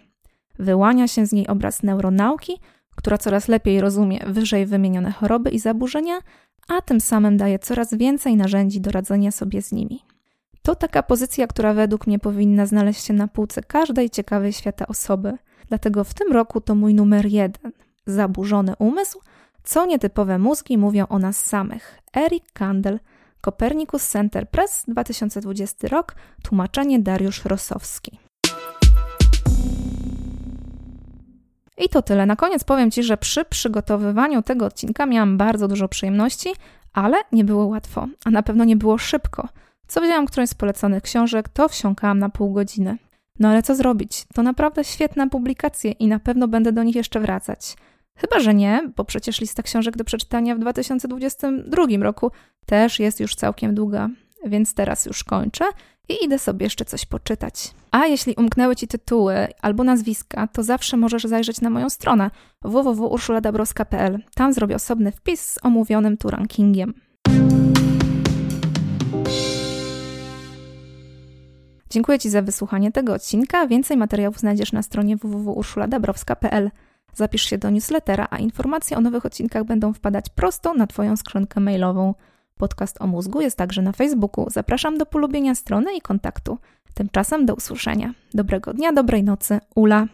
Wyłania 0.60 1.08
się 1.08 1.26
z 1.26 1.32
niej 1.32 1.48
obraz 1.48 1.84
neuronauki, 1.84 2.54
która 2.96 3.18
coraz 3.18 3.48
lepiej 3.48 3.82
rozumie 3.82 4.20
wyżej 4.28 4.66
wymienione 4.66 5.12
choroby 5.12 5.50
i 5.50 5.60
zaburzenia, 5.60 6.18
a 6.68 6.82
tym 6.82 7.02
samym 7.02 7.38
daje 7.38 7.60
coraz 7.60 7.94
więcej 7.94 8.36
narzędzi 8.36 8.82
do 8.82 8.92
radzenia 8.92 9.32
sobie 9.32 9.62
z 9.62 9.72
nimi. 9.72 10.00
To 10.68 10.76
taka 10.76 11.04
pozycja, 11.04 11.48
która 11.48 11.74
według 11.74 12.08
mnie 12.08 12.20
powinna 12.20 12.66
znaleźć 12.66 13.06
się 13.06 13.14
na 13.14 13.28
półce 13.28 13.62
każdej 13.64 14.10
ciekawej 14.10 14.54
świata 14.54 14.88
osoby. 14.88 15.38
Dlatego 15.70 16.04
w 16.04 16.14
tym 16.14 16.32
roku 16.32 16.62
to 16.62 16.76
mój 16.76 16.94
numer 16.94 17.26
jeden. 17.26 17.72
Zaburzony 18.06 18.74
umysł, 18.80 19.22
co 19.64 19.86
nietypowe 19.86 20.40
mózgi 20.40 20.78
mówią 20.78 21.08
o 21.08 21.20
nas 21.20 21.46
samych. 21.46 22.00
Eric 22.16 22.44
Kandel– 22.54 23.00
Copernicus 23.46 24.08
Center 24.08 24.50
Press 24.50 24.84
2020 24.88 25.88
rok, 25.88 26.16
tłumaczenie 26.44 27.00
Dariusz 27.00 27.46
Rosowski. 27.46 28.20
I 31.78 31.90
to 31.90 32.02
tyle. 32.02 32.26
Na 32.26 32.36
koniec 32.36 32.64
powiem 32.64 32.92
Ci, 32.92 33.04
że 33.04 33.18
przy 33.18 33.46
przygotowywaniu 33.46 34.42
tego 34.42 34.66
odcinka 34.66 35.06
miałam 35.06 35.38
bardzo 35.38 35.68
dużo 35.68 35.88
przyjemności, 35.88 36.50
ale 36.94 37.18
nie 37.32 37.44
było 37.44 37.66
łatwo, 37.66 38.08
a 38.26 38.30
na 38.30 38.44
pewno 38.44 38.64
nie 38.64 38.76
było 38.76 38.98
szybko. 38.98 39.48
Co 39.88 40.02
wzięłam 40.02 40.26
którąś 40.26 40.50
z 40.50 40.54
poleconych 40.54 41.04
książek, 41.04 41.50
to 41.50 41.70
wsiąkałam 41.70 42.20
na 42.20 42.30
pół 42.30 42.54
godziny. 42.54 42.98
No 43.40 43.50
ale 43.50 43.64
co 43.64 43.76
zrobić? 43.76 44.26
To 44.34 44.44
naprawdę 44.44 44.84
świetne 44.84 45.30
publikacje 45.30 45.92
i 45.92 46.08
na 46.08 46.20
pewno 46.20 46.48
będę 46.48 46.72
do 46.72 46.84
nich 46.84 46.96
jeszcze 46.96 47.20
wracać. 47.20 47.76
Chyba, 48.16 48.40
że 48.40 48.54
nie, 48.54 48.92
bo 48.96 49.06
przecież 49.06 49.42
lista 49.42 49.64
książek 49.64 49.98
do 49.98 50.04
przeczytania 50.04 50.56
w 50.56 50.60
2022 50.60 51.86
roku 52.00 52.32
też 52.66 53.00
jest 53.00 53.20
już 53.20 53.36
całkiem 53.36 53.76
długa, 53.76 54.10
więc 54.46 54.74
teraz 54.74 55.06
już 55.06 55.24
kończę 55.24 55.66
i 56.10 56.26
idę 56.26 56.40
sobie 56.40 56.66
jeszcze 56.66 56.86
coś 56.86 57.06
poczytać. 57.06 57.72
A 57.92 58.06
jeśli 58.06 58.36
umknęły 58.36 58.76
Ci 58.76 58.88
tytuły 58.88 59.48
albo 59.62 59.84
nazwiska, 59.84 60.48
to 60.48 60.64
zawsze 60.64 60.98
możesz 60.98 61.24
zajrzeć 61.24 61.62
na 61.62 61.70
moją 61.70 61.90
stronę 61.90 62.32
www.urszuladabrowska.pl. 62.62 64.20
Tam 64.36 64.54
zrobię 64.54 64.76
osobny 64.76 65.12
wpis 65.12 65.42
z 65.42 65.60
omówionym 65.66 66.18
tu 66.18 66.30
rankingiem. 66.30 66.94
Dziękuję 71.98 72.20
Ci 72.20 72.30
za 72.30 72.42
wysłuchanie 72.42 72.92
tego 72.92 73.14
odcinka. 73.14 73.68
Więcej 73.68 73.98
materiałów 73.98 74.40
znajdziesz 74.40 74.72
na 74.72 74.84
stronie 74.84 75.18
www.urszuladabrowska.pl. 75.18 76.72
Zapisz 77.14 77.42
się 77.42 77.58
do 77.58 77.70
newslettera, 77.70 78.28
a 78.30 78.38
informacje 78.38 78.98
o 78.98 79.02
nowych 79.02 79.26
odcinkach 79.26 79.64
będą 79.64 79.94
wpadać 79.94 80.26
prosto 80.30 80.74
na 80.74 80.88
Twoją 80.88 81.18
skrzynkę 81.18 81.60
mailową. 81.60 82.14
Podcast 82.58 83.02
o 83.02 83.08
mózgu 83.08 83.42
jest 83.42 83.58
także 83.58 83.82
na 83.82 83.92
Facebooku. 83.92 84.50
Zapraszam 84.50 84.98
do 84.98 85.06
polubienia 85.06 85.56
strony 85.56 85.96
i 85.96 86.02
kontaktu. 86.02 86.58
Tymczasem 86.94 87.46
do 87.46 87.56
usłyszenia. 87.56 88.14
Dobrego 88.34 88.74
dnia, 88.74 88.94
dobrej 88.94 89.24
nocy. 89.24 89.60
Ula. 89.76 90.08